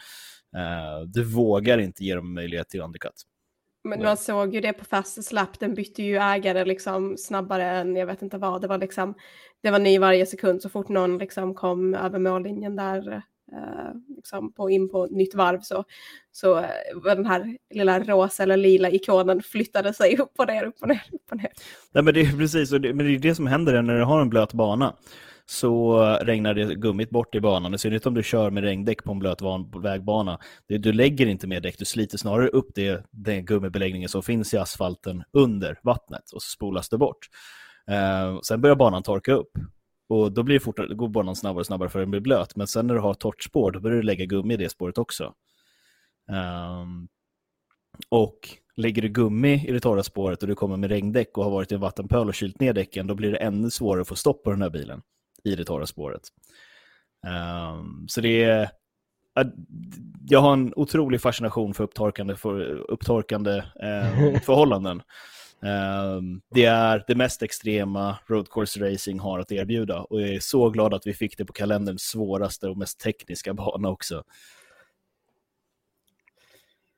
[0.56, 3.22] Uh, du vågar inte ge dem möjlighet till undercut.
[3.84, 7.96] Men man såg ju det på Fastest Lap, den bytte ju ägare liksom snabbare än
[7.96, 8.60] jag vet inte vad.
[8.60, 9.14] Det var liksom,
[9.62, 13.22] det var ny varje sekund så fort någon liksom kom över mållinjen där
[13.52, 15.84] Eh, liksom på, in på nytt varv så,
[16.32, 20.64] så eh, var den här lilla rosa eller lila ikonen flyttade sig upp och ner,
[20.64, 21.50] upp och ner, upp och ner.
[21.92, 24.20] Nej, men det är precis, det, men det är det som händer när du har
[24.20, 24.94] en blöt bana
[25.46, 27.74] så regnar det gummit bort i banan.
[27.74, 29.42] I synnerhet om du kör med regndäck på en blöt
[29.82, 30.38] vägbana.
[30.66, 34.56] Du lägger inte mer däck, du sliter snarare upp det, den gummibeläggningen som finns i
[34.56, 37.18] asfalten under vattnet och så spolas det bort.
[37.90, 39.50] Eh, sen börjar banan torka upp
[40.08, 42.56] och då blir fortare, går banan snabbare och snabbare för den blir blöt.
[42.56, 44.98] Men sen när du har torrt spår, då börjar du lägga gummi i det spåret
[44.98, 45.34] också.
[46.28, 47.08] Um,
[48.08, 51.50] och lägger du gummi i det torra spåret och du kommer med regndäck och har
[51.50, 54.16] varit i en vattenpöl och kylt ner däcken, då blir det ännu svårare att få
[54.16, 55.02] stopp på den här bilen
[55.44, 56.22] i det torra spåret.
[57.72, 58.70] Um, så det är...
[60.28, 65.02] Jag har en otrolig fascination för upptorkande, för upptorkande eh, förhållanden.
[65.62, 70.40] Ehm, det är det mest extrema road course racing har att erbjuda och jag är
[70.40, 74.24] så glad att vi fick det på kalenderns svåraste och mest tekniska bana också.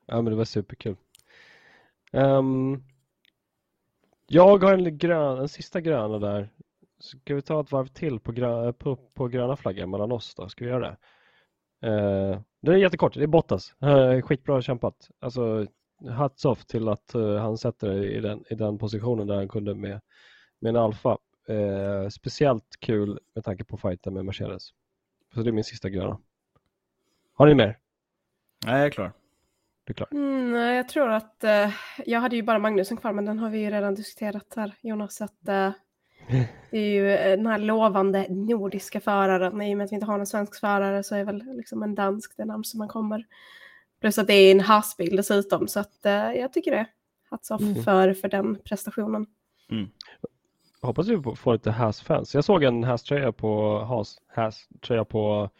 [0.06, 0.96] Ja, men det var superkul.
[2.12, 2.84] Um,
[4.26, 6.50] jag har en, grön, en sista gröna där.
[7.00, 10.48] Ska vi ta ett varv till på, grö, på, på gröna flaggan mellan oss då?
[10.48, 10.96] Ska vi göra det?
[11.88, 13.74] Ehm, uh, det är jättekort, det är Bottas.
[13.84, 15.11] Uh, skitbra kämpat.
[15.20, 15.66] Alltså,
[16.07, 19.49] hats off till att uh, han sätter det i den, i den positionen där han
[19.49, 20.01] kunde med,
[20.59, 21.18] med en Alfa.
[21.51, 24.68] Uh, speciellt kul med tanke på fighten med Mercedes.
[25.34, 26.18] Så det är min sista gröna.
[27.34, 27.78] Har ni mer?
[28.66, 29.12] Nej, jag är klar.
[29.84, 30.09] Du är klar?
[30.12, 31.74] Mm, jag tror att uh,
[32.07, 35.20] jag hade ju bara Magnusen kvar, men den har vi ju redan diskuterat här, Jonas.
[35.20, 35.40] Att,
[36.70, 39.62] det är ju den här lovande nordiska föraren.
[39.62, 41.94] I och med att vi inte har någon svensk förare så är väl liksom en
[41.94, 43.24] dansk det namn som man kommer
[44.01, 46.86] Plus att det är en hasbil dessutom, så att, uh, jag tycker det.
[47.30, 47.82] Hats off mm.
[47.82, 49.26] för, för den prestationen.
[49.70, 49.88] Mm.
[50.80, 52.34] Hoppas vi får lite Haas-fans.
[52.34, 55.51] Jag såg en Haas-tröja på, Haas, Haas-tröja på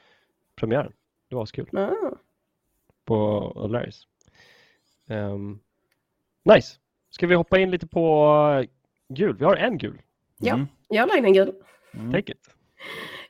[0.55, 0.93] premiären.
[1.29, 1.69] Det var kul.
[1.73, 1.95] Mm.
[3.05, 4.07] På O'Larrys.
[5.07, 5.61] Um,
[6.43, 6.77] nice.
[7.11, 8.65] Ska vi hoppa in lite på
[9.09, 9.37] gul?
[9.39, 10.03] Vi har en gul.
[10.39, 10.67] Ja, mm.
[10.89, 11.53] jag la in en gul.
[11.95, 12.13] Mm.
[12.13, 12.55] Take it.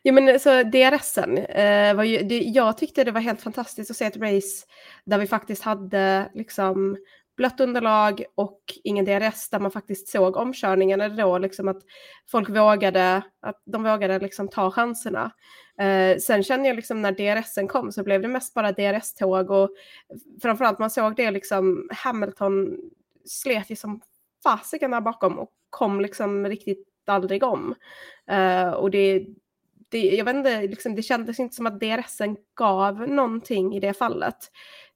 [0.03, 3.91] Ja, men alltså, så DRSen eh, var ju, det, jag tyckte det var helt fantastiskt
[3.91, 4.67] att se ett race
[5.05, 6.97] där vi faktiskt hade liksom
[7.37, 11.83] blött underlag och ingen DRS där man faktiskt såg omkörningarna då liksom att
[12.31, 15.31] folk vågade, att de vågade liksom ta chanserna.
[15.81, 19.71] Eh, sen känner jag liksom när DRSen kom så blev det mest bara DRS-tåg och
[20.43, 22.79] framförallt man såg det liksom Hamilton
[23.25, 24.01] slet ju som
[24.43, 27.75] fasiken där bakom och kom liksom riktigt aldrig om.
[28.31, 29.27] Eh, och det,
[29.89, 33.93] det, jag vet inte, liksom, det kändes inte som att DRSen gav någonting i det
[33.93, 34.37] fallet.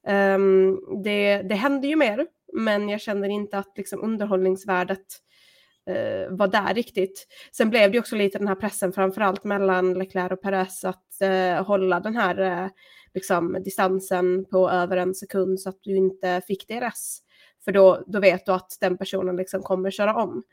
[0.07, 5.05] Um, det, det hände ju mer, men jag känner inte att liksom, underhållningsvärdet
[5.89, 7.27] uh, var där riktigt.
[7.51, 11.65] Sen blev det också lite den här pressen, framförallt mellan Leclerc och Perez, att uh,
[11.65, 12.69] hålla den här eh,
[13.13, 17.22] liksom, distansen på över en sekund så att du inte fick DRS.
[17.65, 20.43] För då, då vet du att den personen liksom kommer köra om.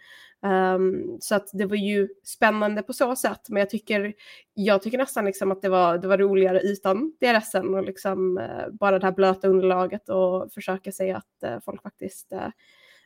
[0.42, 4.14] Um, så att det var ju spännande på så sätt, men jag tycker,
[4.54, 8.70] jag tycker nästan liksom att det var, det var roligare utan DRSen och liksom uh,
[8.72, 12.48] bara det här blöta underlaget och försöka se att uh, folk faktiskt, uh,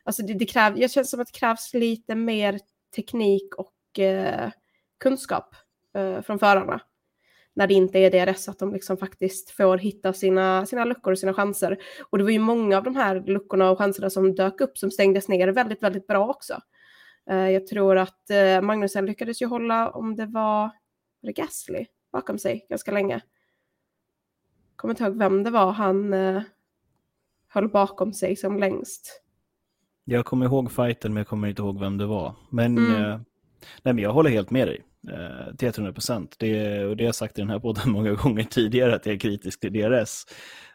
[0.03, 2.59] alltså det, det kräv, jag känner som att det krävs lite mer
[2.95, 3.71] teknik och
[4.99, 5.55] kunskap
[6.23, 6.81] från förarna
[7.55, 11.19] när det inte är DRS, att de liksom faktiskt får hitta sina, sina luckor och
[11.19, 11.77] sina chanser.
[12.09, 14.91] Och det var ju många av de här luckorna och chanserna som dök upp som
[14.91, 16.59] stängdes ner väldigt, väldigt bra också.
[17.31, 20.71] Uh, jag tror att uh, Magnusen lyckades ju hålla, om det var, var
[21.21, 23.21] det Gasly, bakom sig ganska länge.
[24.75, 26.41] Kommer inte ihåg vem det var han uh,
[27.47, 29.21] höll bakom sig som längst.
[30.03, 32.35] Jag kommer ihåg fighten men jag kommer inte ihåg vem det var.
[32.49, 33.01] Men, mm.
[33.83, 36.35] nej, men jag håller helt med dig eh, till 100 procent.
[36.39, 39.15] Det, och det har jag sagt i den här podden många gånger tidigare att jag
[39.15, 40.25] är kritisk till DRS.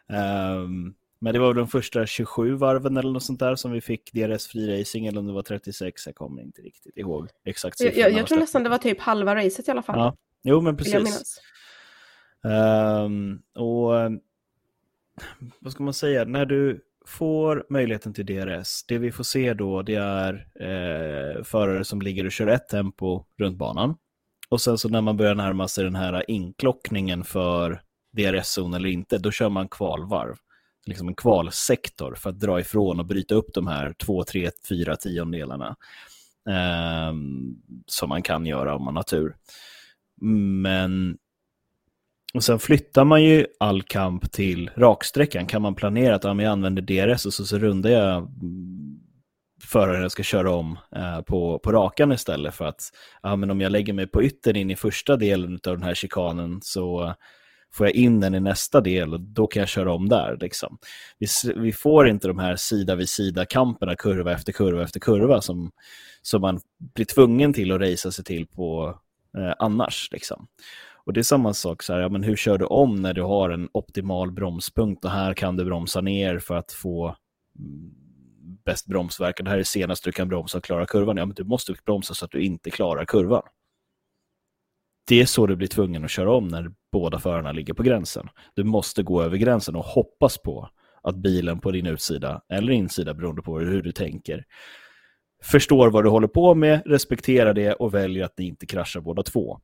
[0.07, 3.81] Um, ehm, men det var de första 27 varven eller något sånt där som vi
[3.81, 7.97] fick DRS-fri racing, eller om det var 36, jag kommer inte riktigt ihåg exakt Jag,
[7.97, 9.99] jag, jag tror nästan det var typ halva racet i alla fall.
[9.99, 10.17] Ja.
[10.43, 11.41] Jo, men precis.
[12.43, 13.91] Um, och
[15.59, 19.81] vad ska man säga, när du får möjligheten till DRS, det vi får se då
[19.81, 23.95] det är eh, förare som ligger och kör ett tempo runt banan.
[24.51, 27.81] Och sen så när man börjar närma sig den här inklockningen för
[28.17, 30.35] DRS-zon eller inte, då kör man kvalvarv.
[30.85, 34.95] Liksom en kvalsektor för att dra ifrån och bryta upp de här två, tre, fyra
[34.95, 35.75] tiondelarna.
[36.49, 37.13] Eh,
[37.85, 39.35] som man kan göra om man har tur.
[40.61, 41.17] Men
[42.33, 45.45] och sen flyttar man ju all kamp till raksträckan.
[45.45, 48.31] Kan man planera att ja, jag använder DRS och så, så rundar jag
[49.63, 52.89] föraren ska köra om eh, på, på rakan istället för att
[53.23, 55.93] ja, men om jag lägger mig på yttern in i första delen av den här
[55.93, 57.15] chikanen så
[57.73, 60.37] får jag in den i nästa del och då kan jag köra om där.
[60.41, 60.77] Liksom.
[61.19, 65.41] Vi, vi får inte de här sida vid sida kamperna, kurva efter kurva efter kurva
[65.41, 65.71] som,
[66.21, 66.59] som man
[66.95, 68.99] blir tvungen till att racea sig till på
[69.37, 70.09] eh, annars.
[70.11, 70.47] Liksom.
[71.05, 73.21] Och det är samma sak, så här, ja, men hur kör du om när du
[73.21, 77.15] har en optimal bromspunkt och här kan du bromsa ner för att få
[77.59, 77.91] mm,
[78.65, 79.43] bäst bromsverkan.
[79.43, 81.17] Det här är senast du kan bromsa och klara kurvan.
[81.17, 83.41] Ja, men du måste bromsa så att du inte klarar kurvan.
[85.07, 88.29] Det är så du blir tvungen att köra om när båda förarna ligger på gränsen.
[88.53, 90.69] Du måste gå över gränsen och hoppas på
[91.03, 94.45] att bilen på din utsida eller insida, beroende på hur du tänker,
[95.43, 99.23] förstår vad du håller på med, respekterar det och väljer att ni inte kraschar båda
[99.23, 99.59] två.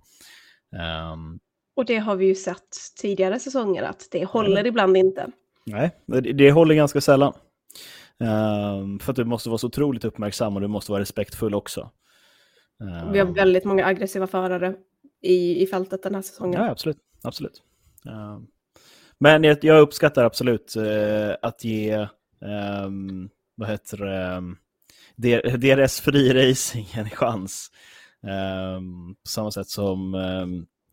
[1.14, 1.40] Um,
[1.76, 2.70] och det har vi ju sett
[3.02, 4.68] tidigare säsonger att det håller ja.
[4.68, 5.32] ibland inte.
[5.66, 7.34] Nej, det, det håller ganska sällan.
[8.20, 11.92] Um, för att du måste vara så otroligt uppmärksam och du måste vara respektfull också.
[12.80, 14.76] Um, Vi har väldigt många aggressiva förare
[15.22, 16.62] i, i fältet den här säsongen.
[16.62, 16.98] Ja, absolut.
[17.24, 17.62] absolut.
[18.06, 18.48] Um,
[19.20, 22.08] men jag, jag, uppskattar absolut uh, att ge,
[23.56, 23.98] vad heter
[25.16, 27.72] det, DRS-fri racing en chans.
[29.24, 30.16] på samma sätt som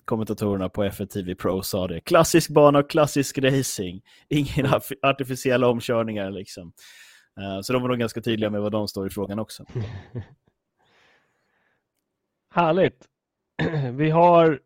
[0.05, 2.01] kommentatorerna på F1 TV Pro sa det.
[2.01, 4.03] Klassisk bana och klassisk racing.
[4.29, 4.67] Ingen
[5.03, 6.73] artificiella omkörningar liksom.
[7.41, 9.65] Eh, så de var nog ganska tydliga med vad de står i frågan också.
[12.51, 13.09] Härligt.
[13.93, 14.61] Vi har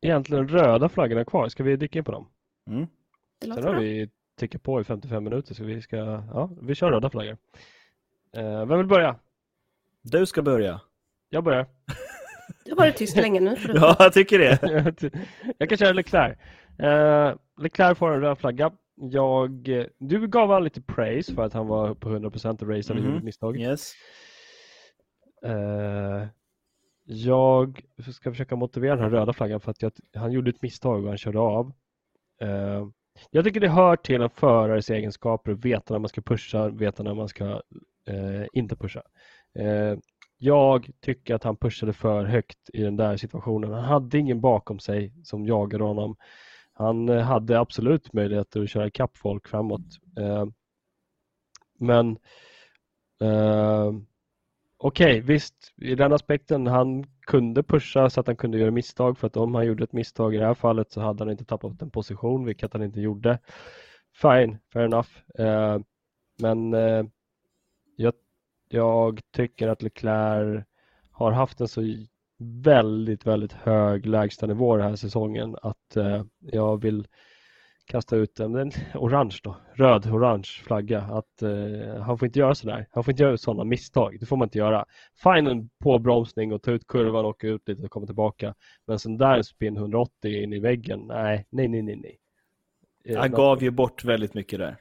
[0.00, 1.48] egentligen röda flaggorna kvar.
[1.48, 2.28] Ska vi dyka in på dem?
[2.66, 2.86] Mm.
[3.42, 7.10] Sen har vi tickat på i 55 minuter så vi ska, ja, vi kör röda
[7.10, 7.36] flaggor.
[8.36, 9.16] Uh, vem vill börja?
[10.02, 10.80] Du ska börja.
[11.28, 11.66] Jag börjar.
[12.64, 13.56] Du har varit tyst länge nu.
[13.74, 14.58] ja, jag tycker det.
[15.58, 16.38] jag kan köra Leclerc.
[16.82, 19.68] Uh, Leclerc får en röd flagga jag,
[19.98, 23.12] du gav honom lite praise för att han var på 100% och raceade mm.
[23.12, 23.56] gjorde misstag.
[23.60, 23.92] Yes.
[25.46, 26.26] Uh,
[27.04, 31.02] jag ska försöka motivera den här röda flaggan för att jag, han gjorde ett misstag
[31.02, 31.72] och han körde av.
[32.42, 32.88] Uh,
[33.30, 37.02] jag tycker det hör till en förares egenskaper att veta när man ska pusha, veta
[37.02, 37.44] när man ska
[38.10, 39.02] uh, inte pusha.
[40.38, 43.72] jag tycker att han pushade för högt i den där situationen.
[43.72, 46.16] Han hade ingen bakom sig som jagade honom.
[46.74, 49.98] Han eh, hade absolut möjligheter att köra ikapp folk framåt.
[50.18, 50.46] Eh,
[51.78, 52.18] men
[53.20, 53.92] eh,
[54.76, 59.18] okej, okay, visst, i den aspekten, han kunde pusha så att han kunde göra misstag
[59.18, 61.44] för att om han gjorde ett misstag i det här fallet så hade han inte
[61.44, 63.38] tappat en position, vilket han inte gjorde.
[64.22, 65.08] Fine, fair enough.
[66.38, 66.72] Men
[67.96, 68.14] jag,
[68.68, 70.64] jag tycker att Leclerc
[71.10, 71.82] har haft en så
[72.38, 77.06] väldigt, väldigt hög lägstanivå den här säsongen att uh, jag vill
[77.86, 82.86] kasta ut en, en orange då, röd-orange flagga att uh, han får inte göra sådär.
[82.90, 84.16] Han får inte göra sådana misstag.
[84.20, 84.84] Det får man inte göra.
[85.22, 88.54] Fine en påbromsning och ta ut kurvan, åka ut lite och komma tillbaka.
[88.86, 91.96] Men sen där spin 180 in i väggen, nej, nej, nej, nej.
[91.96, 92.18] nej.
[93.04, 94.76] Eh, han gav ju bort väldigt mycket där.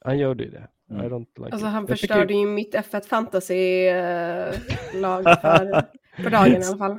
[0.00, 0.68] Han gjorde ju det.
[0.90, 1.26] Mm.
[1.36, 2.40] Like alltså han förstörde tycker...
[2.40, 5.82] ju mitt F1 fantasy-lag för,
[6.16, 6.98] för dagen i alla fall.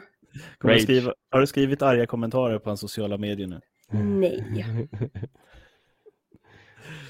[0.62, 3.60] Du skriva, har du skrivit arga kommentarer på hans sociala medier nu?
[3.92, 4.44] Nej.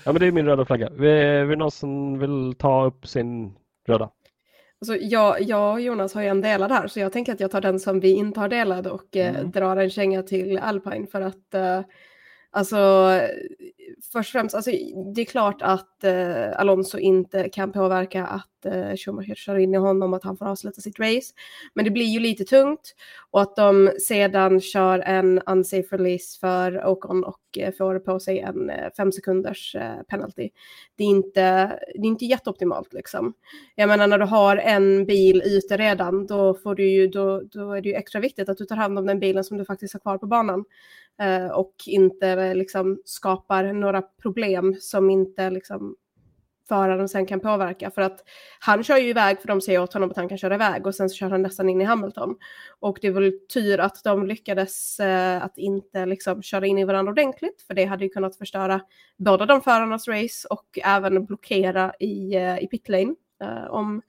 [0.06, 0.88] ja, men det är min röda flagga.
[0.88, 3.56] Är det någon som vill ta upp sin
[3.88, 4.10] röda?
[4.82, 7.52] Alltså, jag, jag och Jonas har ju en delad här, så jag tänker att jag
[7.52, 9.52] tar den som vi inte har delad och eh, mm.
[9.52, 11.82] drar en känga till Alpine för att eh,
[12.56, 13.12] Alltså,
[14.12, 14.72] först och främst, alltså,
[15.16, 19.78] det är klart att eh, Alonso inte kan påverka att eh, Schumacher kör in i
[19.78, 21.34] honom och att han får avsluta sitt race.
[21.74, 22.96] Men det blir ju lite tungt
[23.32, 28.40] och att de sedan kör en unsafe release för Ocon och eh, får på sig
[28.40, 30.50] en eh, fem sekunders eh, penalty.
[30.96, 31.42] Det är, inte,
[31.94, 33.34] det är inte jätteoptimalt liksom.
[33.76, 37.72] Jag menar när du har en bil ute redan, då, får du ju, då, då
[37.72, 39.94] är det ju extra viktigt att du tar hand om den bilen som du faktiskt
[39.94, 40.66] har kvar på banan.
[41.22, 45.96] Eh, och inte liksom skapar några problem som inte liksom
[46.68, 47.92] föraren sen kan påverka.
[47.92, 48.24] För att
[48.60, 50.96] han kör ju iväg för de säger åt honom att han kan köra iväg och
[50.96, 52.36] sen så kör han nästan in i Hamilton.
[52.80, 56.86] Och det är väl tur att de lyckades eh, att inte liksom köra in i
[56.86, 58.82] varandra ordentligt för det hade ju kunnat förstöra
[59.18, 64.02] båda de förarnas race och även blockera i, eh, i pitlane eh, om,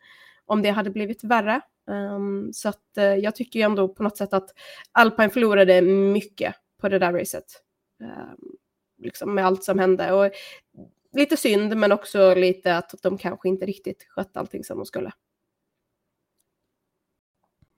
[0.46, 1.60] om det hade blivit värre.
[1.88, 4.50] Um, så att eh, jag tycker ju ändå på något sätt att
[4.92, 7.62] Alpine förlorade mycket på det där racet.
[8.00, 8.56] Um,
[8.98, 10.12] liksom med allt som hände.
[10.12, 10.30] Och
[11.12, 15.12] lite synd, men också lite att de kanske inte riktigt skötte allting som de skulle.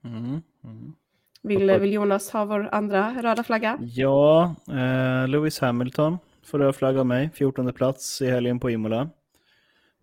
[0.03, 0.93] Mm, mm.
[1.41, 3.77] Vill, vill Jonas ha vår andra röda flagga?
[3.81, 7.29] Ja, eh, Lewis Hamilton får röd flagga av mig.
[7.33, 9.09] 14 plats i helgen på Imola.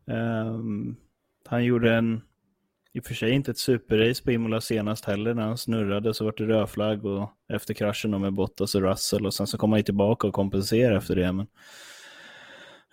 [0.07, 0.59] Eh,
[1.47, 2.22] han gjorde en,
[2.97, 5.34] i och för sig inte ett superrace på Imola senast heller.
[5.34, 9.34] När han snurrade så var det rödflagg och efter kraschen med Bottas och Russell och
[9.34, 11.32] sen så kom han tillbaka och kompenserade efter det.
[11.32, 11.47] Men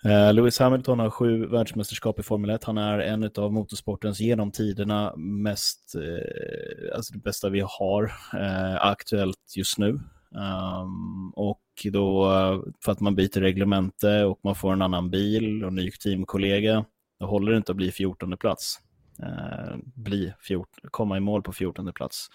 [0.04, 2.64] Eh, Lewis Hamilton har sju världsmästerskap i Formel 1.
[2.64, 8.86] Han är en av motorsportens genom tiderna mest, eh, alltså det bästa vi har eh,
[8.86, 10.00] aktuellt just nu.
[10.30, 15.64] Um, och då eh, för att man byter reglemente och man får en annan bil
[15.64, 16.84] och ny teamkollega,
[17.20, 18.80] då håller det inte att bli 14 plats.
[19.22, 22.28] Uh, bli 14, komma i mål på 14 plats.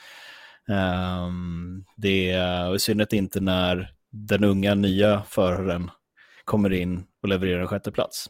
[0.68, 5.92] Um, det är i synnerhet inte när den unga nya föraren
[6.46, 8.30] kommer in och levererar en sjätte plats.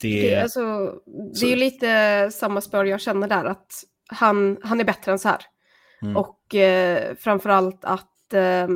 [0.00, 0.30] Det...
[0.30, 0.94] Det, alltså,
[1.40, 3.72] det är ju lite samma spår jag känner där, att
[4.08, 5.40] han, han är bättre än så här.
[6.02, 6.16] Mm.
[6.16, 8.68] Och eh, framförallt att eh,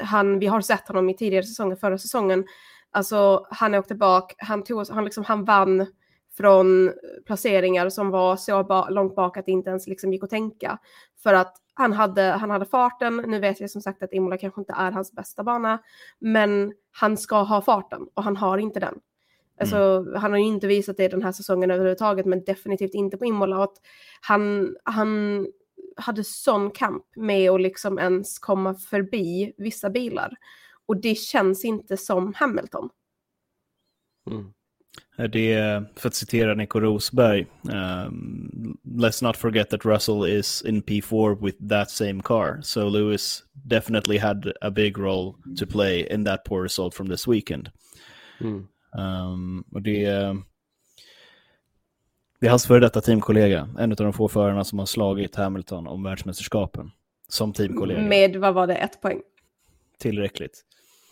[0.00, 2.44] han, vi har sett honom i tidigare säsonger, förra säsongen,
[2.90, 5.86] alltså han åkte bak, han, tog, han, liksom, han vann
[6.36, 6.92] från
[7.26, 10.78] placeringar som var så ba långt bak att det inte ens liksom gick att tänka.
[11.22, 14.60] För att han hade, han hade farten, nu vet jag som sagt att Imola kanske
[14.60, 15.82] inte är hans bästa bana,
[16.18, 19.00] men han ska ha farten och han har inte den.
[19.60, 20.14] Alltså, mm.
[20.14, 23.64] Han har ju inte visat det den här säsongen överhuvudtaget, men definitivt inte på Imola.
[23.64, 23.74] Och
[24.20, 25.46] han, han
[25.96, 30.34] hade sån kamp med att liksom ens komma förbi vissa bilar.
[30.86, 32.88] Och det känns inte som Hamilton.
[34.30, 34.52] Mm.
[35.16, 37.46] Det för att citera Nico Rosberg.
[37.62, 42.60] Um, Let's not forget that Russell is in P4 with that same car.
[42.62, 47.28] So Lewis definitely had a big role to play in that poor result from this
[47.28, 47.70] weekend.
[48.40, 48.68] Mm.
[48.98, 50.04] Um, och det,
[52.40, 55.86] det är hans före detta teamkollega, en av de få förarna som har slagit Hamilton
[55.86, 56.90] om världsmästerskapen
[57.28, 58.00] som teamkollega.
[58.00, 59.20] Med, vad var det, ett poäng?
[59.98, 60.64] Tillräckligt.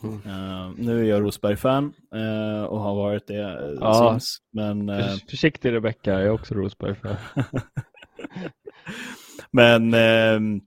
[0.05, 4.39] Uh, nu är jag Rosberg-fan uh, och har varit det uh, ja, syns.
[4.53, 7.17] Men, uh, försiktig Rebecka, jag är också Rosberg-fan.
[9.51, 10.61] men, uh,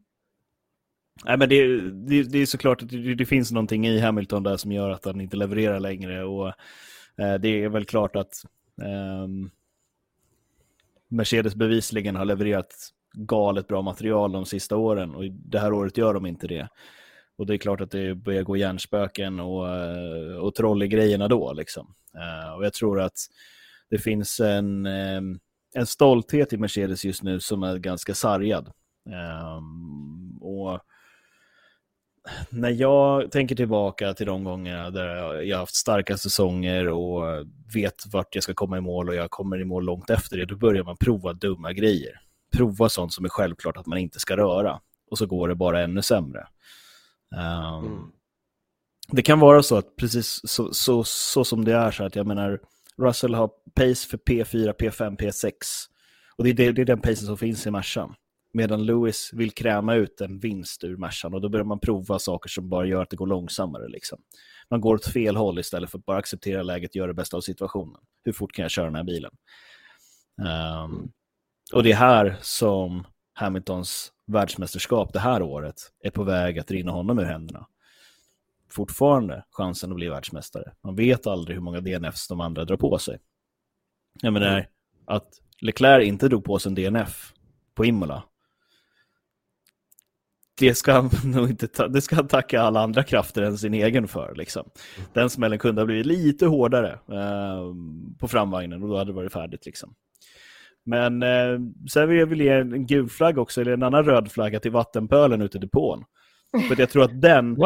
[1.25, 4.57] nej, men det, det, det, är såklart att det, det, finns någonting i Hamilton där
[4.57, 6.23] som gör att han inte levererar längre.
[6.23, 6.53] Och
[7.15, 8.33] det är väl klart att
[8.81, 9.49] ehm,
[11.07, 12.73] Mercedes bevisligen har levererat
[13.13, 16.69] galet bra material de sista åren och det här året gör de inte det.
[17.37, 21.27] Och det är klart att det börjar gå hjärnspöken och, eh, och troll i grejerna
[21.27, 21.53] då.
[21.53, 21.93] Liksom.
[22.17, 23.17] Eh, och jag tror att
[23.89, 25.21] det finns en, eh,
[25.75, 28.71] en stolthet i Mercedes just nu som är ganska sargad.
[29.09, 30.79] Ehm, och
[32.49, 38.03] när jag tänker tillbaka till de gånger där jag har haft starka säsonger och vet
[38.11, 40.55] vart jag ska komma i mål och jag kommer i mål långt efter det, då
[40.55, 42.21] börjar man prova dumma grejer.
[42.57, 44.79] Prova sånt som är självklart att man inte ska röra.
[45.11, 46.47] Och så går det bara ännu sämre.
[47.33, 48.11] Um, mm.
[49.11, 52.27] Det kan vara så att precis så, så, så, som det är så att jag
[52.27, 52.59] menar,
[52.97, 55.51] Russell har pace för P4, P5, P6.
[56.37, 58.15] Och det är, det, det är den pacen som finns i Mercan.
[58.53, 62.49] Medan Lewis vill kräma ut en vinst ur Mercan och då börjar man prova saker
[62.49, 63.87] som bara gör att det går långsammare.
[63.87, 64.19] Liksom.
[64.69, 67.37] Man går åt fel håll istället för att bara acceptera läget och göra det bästa
[67.37, 68.01] av situationen.
[68.23, 69.31] Hur fort kan jag köra den här bilen?
[70.85, 71.11] Um,
[71.73, 76.91] och det är här som Hamiltons världsmästerskap det här året är på väg att rinna
[76.91, 77.67] honom ur händerna.
[78.69, 80.71] Fortfarande chansen att bli världsmästare.
[80.83, 83.19] Man vet aldrig hur många DNFs de andra drar på sig.
[84.21, 84.65] Jag menar, mm.
[85.05, 85.27] att
[85.59, 87.33] Leclerc inte drog på sig en DNF
[87.73, 88.23] på Imola
[90.55, 93.73] det ska han nog inte ta, det ska han tacka alla andra krafter än sin
[93.73, 94.35] egen för.
[94.35, 94.69] Liksom.
[95.13, 97.73] Den smällen kunde ha blivit lite hårdare eh,
[98.19, 99.65] på framvagnen och då hade det varit färdigt.
[99.65, 99.95] Liksom.
[100.85, 101.59] Men eh,
[101.91, 104.71] sen vill jag väl ge en gul flagg också, eller en annan röd flagga till
[104.71, 106.03] vattenpölen ute i depån.
[106.67, 107.57] För jag tror att den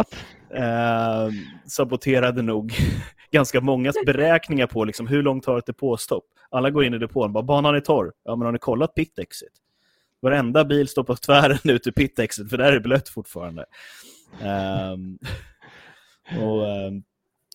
[0.55, 1.29] eh,
[1.67, 2.73] saboterade nog
[3.31, 6.25] ganska mångas beräkningar på liksom, hur långt tar ett depåstopp.
[6.49, 8.11] Alla går in i depån, bara banan är torr.
[8.23, 9.53] Ja, men har ni kollat pit exit?
[10.21, 13.65] Varenda bil står på tvären ut ur pitexet för där är det blött fortfarande.
[14.93, 15.19] Um,
[16.41, 17.03] och um,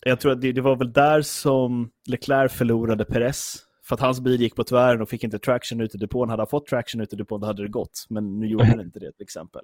[0.05, 3.59] Jag tror att det, det, var väl där som Leclerc förlorade Perez.
[3.85, 6.29] För att hans bil gick på tvären och fick inte traction ut i depån.
[6.29, 8.07] Hade han fått traction ut i depån då hade det gått.
[8.11, 9.63] Men nu gjorde han inte det till exempel.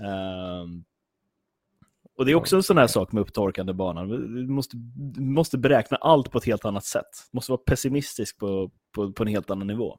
[0.00, 0.84] Um,
[2.18, 4.08] och det är också en sån här sak med upptorkande banan.
[4.08, 7.28] Du måste, du måste beräkna allt på ett helt annat sätt.
[7.32, 9.98] Du måste vara pessimistisk på, på, på en helt annan nivå.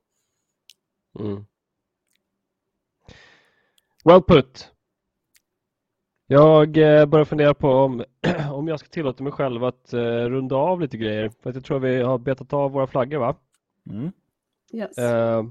[1.20, 1.46] Mm.
[4.06, 4.72] Well put.
[6.34, 8.04] Jag eh, börjar fundera på om,
[8.52, 11.30] om jag ska tillåta mig själv att uh, runda av lite grejer.
[11.30, 13.36] För att jag tror vi har betat av våra flaggor va?
[13.90, 14.12] Mm.
[14.74, 14.98] Yes.
[14.98, 15.44] Uh,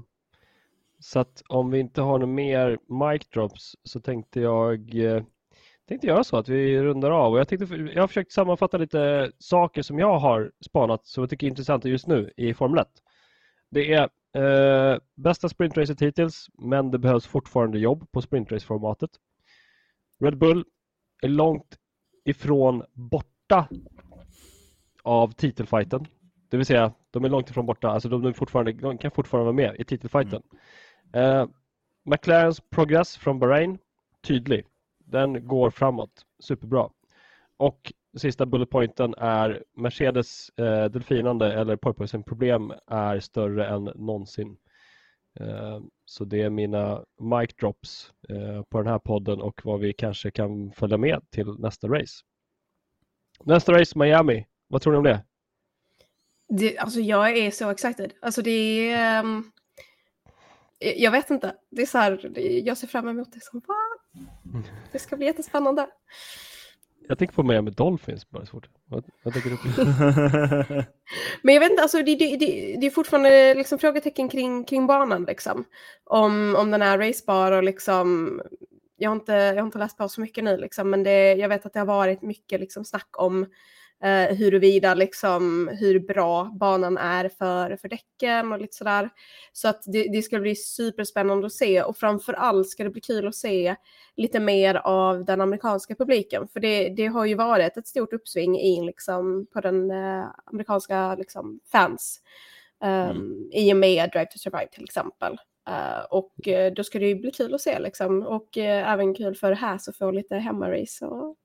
[0.99, 5.23] så att om vi inte har några mer mic drops så tänkte jag uh,
[5.87, 7.33] tänkte göra så att vi rundar av.
[7.33, 11.29] Och jag, tänkte, jag har försökt sammanfatta lite saker som jag har spanat som jag
[11.29, 12.87] tycker är intressanta just nu i Formel 1.
[13.69, 19.09] Det är Eh, bästa sprintracet hittills, men det behövs fortfarande jobb på sprintrace-formatet.
[20.23, 20.65] Red Bull
[21.21, 21.77] är långt
[22.25, 23.67] ifrån borta
[25.03, 26.07] av titelfighten.
[26.49, 29.45] Det vill säga, de är långt ifrån borta, alltså de, är fortfarande, de kan fortfarande
[29.45, 30.41] vara med i titelfighten.
[31.11, 31.39] Mm.
[31.39, 31.47] Eh,
[32.05, 33.77] McLarens progress från Bahrain,
[34.21, 34.65] tydlig.
[34.97, 36.89] Den går framåt, superbra.
[37.57, 44.57] Och sista bulletpointen är Mercedes eh, delfinande eller porpoising problem är större än någonsin.
[45.39, 45.79] Eh,
[46.13, 50.31] så det är mina mic drops eh, på den här podden och vad vi kanske
[50.31, 52.23] kan följa med till nästa race.
[53.43, 55.23] Nästa race Miami, vad tror ni om det?
[56.49, 58.13] det alltså jag är så excited.
[58.21, 59.23] Alltså det är...
[59.23, 59.51] Um,
[60.79, 61.55] jag vet inte.
[61.71, 64.23] Det är så här, jag ser fram emot det som fan.
[64.91, 65.87] Det ska bli jättespännande.
[67.07, 68.69] Jag tänker på Miami Dolphins bara svårt.
[68.85, 69.63] Vad, vad tänker du på?
[71.41, 74.87] Men jag vet inte, alltså det, det, det, det är fortfarande liksom frågetecken kring, kring
[74.87, 75.65] banan liksom.
[76.03, 78.41] Om, om den är racebar och liksom
[78.97, 81.49] jag har, inte, jag har inte läst på så mycket nu liksom, men det, jag
[81.49, 83.45] vet att det har varit mycket liksom snack om
[84.03, 89.09] eh, huruvida liksom, hur bra banan är för, för däcken och lite sådär.
[89.53, 93.01] Så att det, det ska bli superspännande att se och framför allt ska det bli
[93.01, 93.75] kul att se
[94.15, 96.47] lite mer av den amerikanska publiken.
[96.47, 101.15] För det, det har ju varit ett stort uppsving i, liksom, på den eh, amerikanska
[101.15, 102.19] liksom, fans.
[102.83, 103.49] Um, mm.
[103.51, 105.37] I och med Drive to Survive till exempel.
[105.69, 108.23] Uh, och uh, då ska det ju bli kul att se liksom.
[108.23, 111.37] Och uh, även kul för Haas att få lite hemmarace och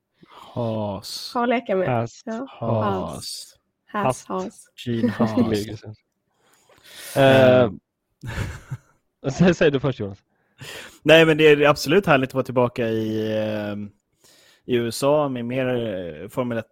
[0.55, 1.31] Has.
[1.35, 1.89] Ha att leka med.
[1.89, 2.23] Has.
[2.25, 2.47] Ja.
[2.51, 3.55] Has.
[3.87, 4.25] Has.
[4.27, 4.67] Has.
[4.87, 5.85] Gene Haas.
[7.17, 7.71] uh,
[9.53, 10.19] säg du först Jonas.
[11.03, 13.77] Nej men det är absolut härligt att vara tillbaka i, uh,
[14.65, 16.67] i USA med mer uh, Formel 1,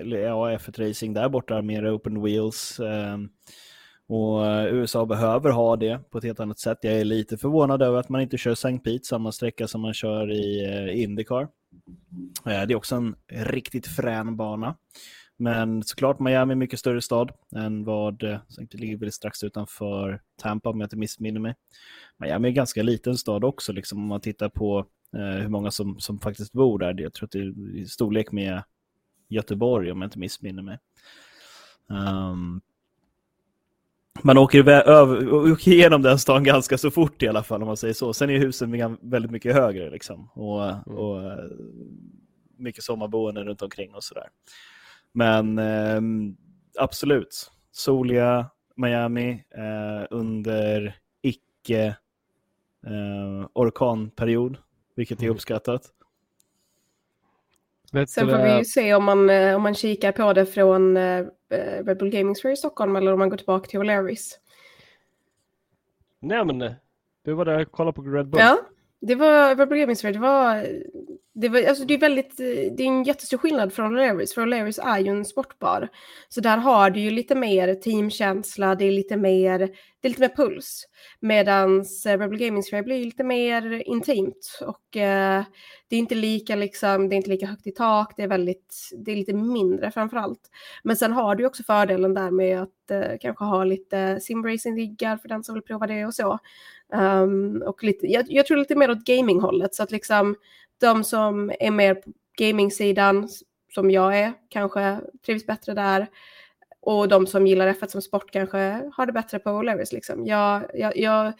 [0.00, 2.80] eller ja, F1 racing där borta, mer open wheels.
[2.80, 3.18] Uh,
[4.06, 4.40] och
[4.72, 6.78] USA behöver ha det på ett helt annat sätt.
[6.80, 8.78] Jag är lite förvånad över att man inte kör St.
[8.78, 11.48] Pete samma sträcka som man kör i Indycar.
[12.46, 14.76] Eh, det är också en riktigt frän bana.
[15.36, 18.38] Men såklart Miami är mycket större stad än vad, eh,
[18.70, 21.54] det ligger väl strax utanför Tampa om jag inte missminner mig.
[22.16, 25.70] Miami är en ganska liten stad också, liksom, om man tittar på eh, hur många
[25.70, 27.00] som, som faktiskt bor där.
[27.00, 28.62] Jag tror att det är i storlek med
[29.28, 30.78] Göteborg om jag inte missminner mig.
[31.88, 32.60] Um,
[34.22, 37.76] man åker, över, åker igenom den stan ganska så fort i alla fall om man
[37.76, 38.12] säger så.
[38.12, 40.30] Sen är husen väldigt mycket högre liksom.
[40.34, 40.98] Och, mm.
[40.98, 41.38] och
[42.56, 44.28] mycket sommarboende runt omkring och sådär.
[45.12, 46.00] Men eh,
[46.78, 51.86] absolut, soliga Miami eh, under icke
[52.86, 54.56] eh, orkanperiod,
[54.96, 55.34] vilket är mm.
[55.34, 55.82] uppskattat.
[57.94, 60.96] Vet Sen får vi ju se om man, eh, om man kikar på det från
[60.96, 61.26] uh,
[61.84, 64.32] Red Bull Gaming Sphere i Stockholm eller om man går tillbaka till O'Larrys.
[66.20, 66.74] Nej men,
[67.24, 68.40] du var där och kollade på Red Bull.
[68.40, 68.58] Ja,
[69.06, 70.66] det var Red Det var
[71.36, 74.80] det, var, alltså det, är väldigt, det är en jättestor skillnad från O'Learys, för O'Learys
[74.82, 75.88] är ju en sportbar.
[76.28, 79.58] Så där har du ju lite mer teamkänsla, det är lite mer,
[80.00, 80.84] det är lite mer puls.
[81.20, 85.44] Medan eh, Rebel Gaming Sphere blir lite mer intimt och eh,
[85.88, 88.90] det är inte lika liksom, det är inte lika högt i tak, det är väldigt,
[89.04, 90.50] det är lite mindre framför allt.
[90.82, 95.28] Men sen har du också fördelen där med att eh, kanske ha lite simracing-riggar för
[95.28, 96.38] den som vill prova det och så.
[96.94, 100.36] Um, och lite, jag, jag tror lite mer åt gaminghållet så att liksom
[100.80, 103.28] de som är mer på gamingsidan,
[103.74, 106.06] som jag är, kanske trivs bättre där.
[106.80, 109.94] Och de som gillar F1 som sport kanske har det bättre på O'Learys.
[109.94, 110.26] Liksom.
[110.26, 111.32] Jag, jag, jag,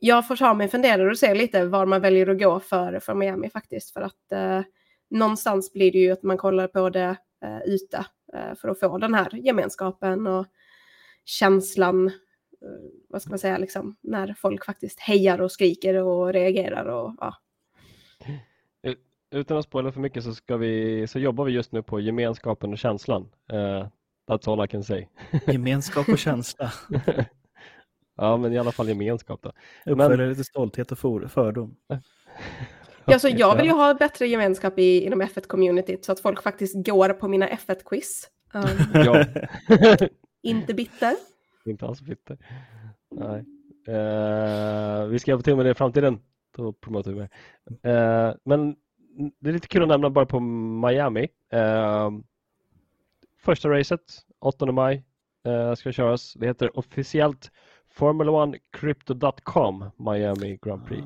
[0.00, 3.00] jag får ta mig en funderare och se lite var man väljer att gå för,
[3.00, 3.90] för Miami faktiskt.
[3.90, 4.60] För att eh,
[5.10, 8.98] någonstans blir det ju att man kollar på det eh, ute eh, för att få
[8.98, 10.46] den här gemenskapen och
[11.24, 12.10] känslan,
[13.08, 16.84] vad ska man säga, liksom, när folk faktiskt hejar och skriker och reagerar.
[16.84, 17.34] Och, ja
[19.32, 22.72] utan att spoila för mycket så, ska vi, så jobbar vi just nu på gemenskapen
[22.72, 23.22] och känslan.
[23.52, 23.86] Uh,
[24.28, 25.06] that's all I can say.
[25.46, 26.72] Gemenskap och känsla.
[28.16, 29.52] ja, men i alla fall gemenskap då.
[29.86, 31.76] Uppfyller lite stolthet och för, fördom.
[33.04, 36.86] Ja, så jag vill ju ha bättre gemenskap i, inom F1-communityt så att folk faktiskt
[36.86, 38.26] går på mina F1-quiz.
[38.54, 39.24] Um, ja.
[40.42, 41.14] inte bitter.
[41.64, 42.38] Inte alls bitter.
[43.10, 43.44] Nej.
[43.88, 46.20] Uh, vi ska hjälpa till med det i framtiden.
[46.56, 47.28] Då promotar vi mer.
[47.70, 48.76] Uh, men
[49.40, 51.28] det är lite kul att nämna bara på Miami.
[51.52, 52.10] Eh,
[53.38, 54.00] första racet,
[54.38, 55.04] 8 maj,
[55.44, 56.34] eh, ska köras.
[56.34, 57.50] Det heter officiellt
[57.90, 61.02] Formula 1 Crypto.com Miami Grand Prix.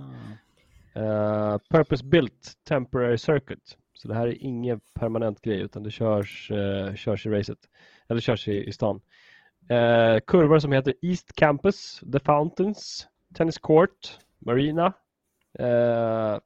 [0.95, 1.59] Ah.
[1.71, 3.79] Purpose Built Temporary Circuit.
[3.95, 6.51] Så det här är ingen permanent grej utan det körs,
[6.97, 7.59] körs i racet.
[8.09, 9.01] Eller körs i, i stan.
[9.69, 14.93] Eh, kurvor som heter East Campus, The Fountains, Tennis Court, Marina,
[15.59, 16.39] eh,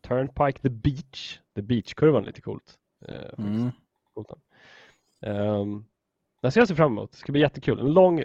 [0.00, 1.40] Turnpike The Beach.
[1.54, 2.78] The Beach-kurvan är lite coolt.
[3.08, 3.70] Eh, mm.
[4.14, 4.32] coolt
[5.20, 5.84] um,
[6.42, 7.12] den ser jag se fram emot.
[7.12, 7.80] Det ska bli jättekul.
[7.80, 8.24] En lång,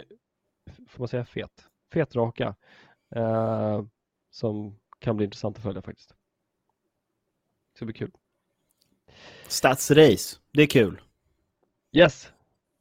[0.87, 2.55] får man säga fet, fet raka.
[3.15, 3.83] Uh,
[4.31, 6.09] som kan bli intressant att följa faktiskt.
[6.09, 8.11] Det ska bli kul.
[9.47, 11.01] Stadsrace, det är kul.
[11.91, 12.31] Yes.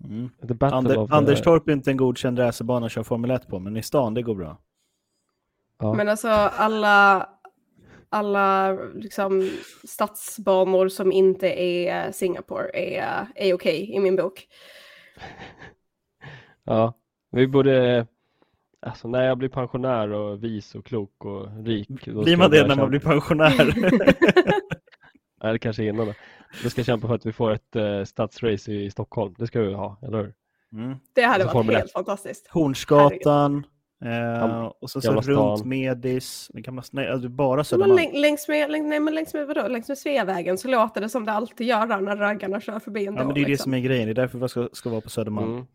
[0.05, 0.30] Mm.
[0.61, 4.14] Ander, Anderstorp är inte en godkänd racerbana att köra Formel 1 på, men i stan,
[4.14, 4.59] det går bra.
[5.78, 5.94] Ja.
[5.94, 7.28] Men alltså alla,
[8.09, 9.50] alla liksom,
[9.84, 14.46] stadsbanor som inte är Singapore är, är okej okay i min bok.
[16.64, 16.94] Ja,
[17.30, 18.07] vi borde...
[18.80, 21.88] Alltså när jag blir pensionär och vis och klok och rik.
[22.05, 23.74] Blir man det när man blir pensionär?
[25.42, 26.14] Nej, det kanske är innan då.
[26.62, 29.34] Då ska kämpa för att vi får ett uh, stadsrace i Stockholm.
[29.38, 30.34] Det ska vi ha, eller hur?
[30.72, 30.98] Mm.
[31.14, 32.49] Det hade varit helt fantastiskt.
[32.50, 33.64] Hornsgatan,
[34.04, 37.96] Eh, och så, så runt Medis, gamla, nej, alltså bara Södermalm.
[37.96, 39.68] Läng, längs med, läng, nej, men längs med, vadå?
[39.68, 43.16] längs med Sveavägen så låter det som det alltid gör när raggarna kör förbi en
[43.16, 43.53] Ja, men det är liksom.
[43.53, 45.53] det som är grejen, det är därför vi ska, ska vara på Södermalm.
[45.53, 45.66] Mm.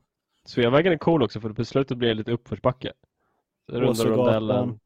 [0.46, 2.94] Sveavägen är cool också för på slutet blir det lite uppförsbacke.
[3.72, 4.80] Runda rondellen,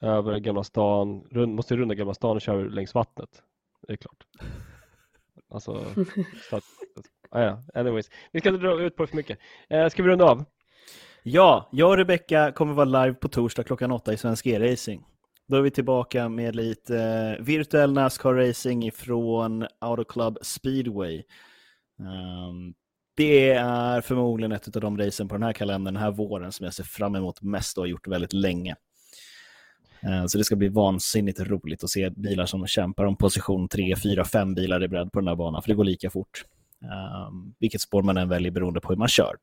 [0.00, 3.42] över Gamla stan, rund, måste runda Gamla stan och köra längs vattnet.
[3.86, 4.26] Det är klart.
[5.50, 5.84] Alltså,
[6.50, 6.64] så att,
[7.30, 8.10] ah, ja, anyways.
[8.32, 9.38] Vi ska inte dra ut på det för mycket.
[9.70, 10.44] Eh, ska vi runda av?
[11.22, 15.04] Ja, jag och Rebecka kommer vara live på torsdag klockan åtta i Svensk E-racing.
[15.48, 21.22] Då är vi tillbaka med lite eh, virtuell Nascar-racing ifrån Auto Club Speedway.
[21.98, 22.74] Um,
[23.16, 26.64] det är förmodligen ett av de racen på den här kalendern den här våren som
[26.64, 28.76] jag ser fram emot mest och har gjort väldigt länge.
[30.04, 33.96] Uh, så det ska bli vansinnigt roligt att se bilar som kämpar om position 3,
[33.96, 36.44] 4, 5 bilar i bredd på den här banan, för det går lika fort.
[37.28, 39.36] Um, vilket spår man än väljer beroende på hur man kör.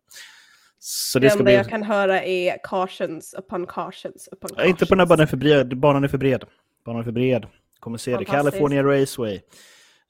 [0.79, 1.53] Så det, det enda bli...
[1.53, 4.69] jag kan höra är cautions upon cautions upon cautions.
[4.69, 5.77] Inte på den här banan, för bred.
[5.77, 6.43] banan är för bred.
[6.85, 7.45] Banan är för bred.
[7.79, 8.25] Kommer se det.
[8.25, 9.41] California Raceway.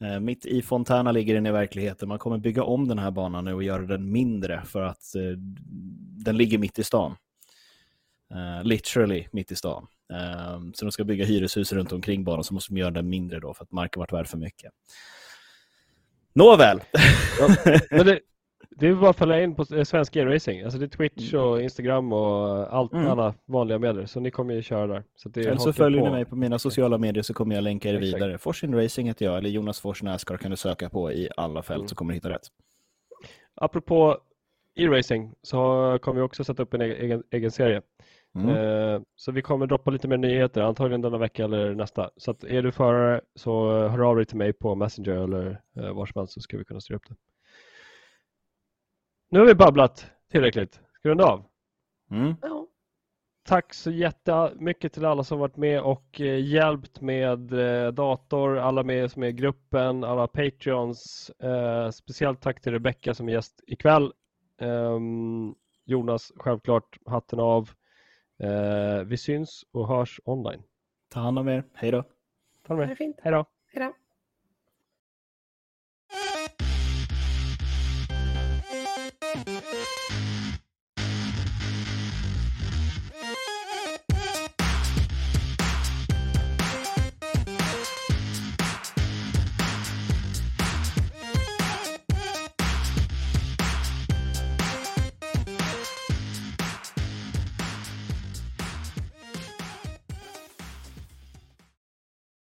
[0.02, 2.08] Eh, mitt i Fontana ligger den i verkligheten.
[2.08, 5.22] Man kommer bygga om den här banan nu och göra den mindre för att eh,
[6.26, 7.16] den ligger mitt i stan.
[8.64, 9.88] Literally mitt i stan.
[10.14, 13.40] Uh, så de ska bygga hyreshus runt omkring banan så måste de göra den mindre
[13.40, 14.72] då för att marken varit värd för mycket.
[16.34, 16.82] Nåväl!
[17.40, 17.48] Ja,
[17.92, 18.20] men det,
[18.70, 20.62] det är bara att följa in på eh, Svensk E-racing.
[20.64, 21.46] Alltså det är Twitch Mm.
[21.46, 23.08] och Instagram och allt, Mm.
[23.08, 24.06] alla vanliga medier.
[24.06, 25.04] Så ni kommer ju köra där.
[25.16, 26.06] Så det Eller så följer på.
[26.08, 28.16] ni mig på mina sociala medier så kommer jag länka er Exakt.
[28.16, 28.38] vidare.
[28.38, 31.78] Forsin Racing heter jag, eller Jonas Fors Nascar kan du söka på i alla fält
[31.78, 31.88] Mm.
[31.88, 32.48] så kommer du hitta rätt.
[33.56, 34.18] Apropå
[34.76, 35.58] e-racing så
[36.02, 37.82] kommer vi också sätta upp en egen, egen serie.
[38.36, 38.50] Mm.
[38.50, 42.10] Eh, Så vi kommer droppa lite mer nyheter, antagligen denna vecka eller nästa.
[42.18, 45.94] Så att är du förare så hör av dig till mig på Messenger eller eh,
[45.94, 47.16] var som helst så ska vi kunna styra upp det.
[49.30, 50.74] Nu har vi babblat tillräckligt.
[50.74, 51.46] Ska vi runda av?
[52.12, 52.36] Mm.
[52.42, 52.68] Ja.
[53.48, 58.84] Tack så jättemycket till alla som varit med och eh, hjälpt med eh, dator, alla
[58.84, 61.32] med som är i gruppen, alla Patreons.
[61.40, 64.14] Eh, speciellt tack till Rebecca som är gäst ikväll.
[64.62, 65.56] Ehm,
[65.86, 67.70] Jonas, självklart, hatten av.
[68.40, 70.64] Eh, vi syns och hörs online.
[71.10, 72.04] Ta hand om er, hej då.
[72.68, 72.92] Ta med.
[72.92, 73.20] är fint.
[73.22, 73.46] Hej då!
[73.74, 73.94] Hej då.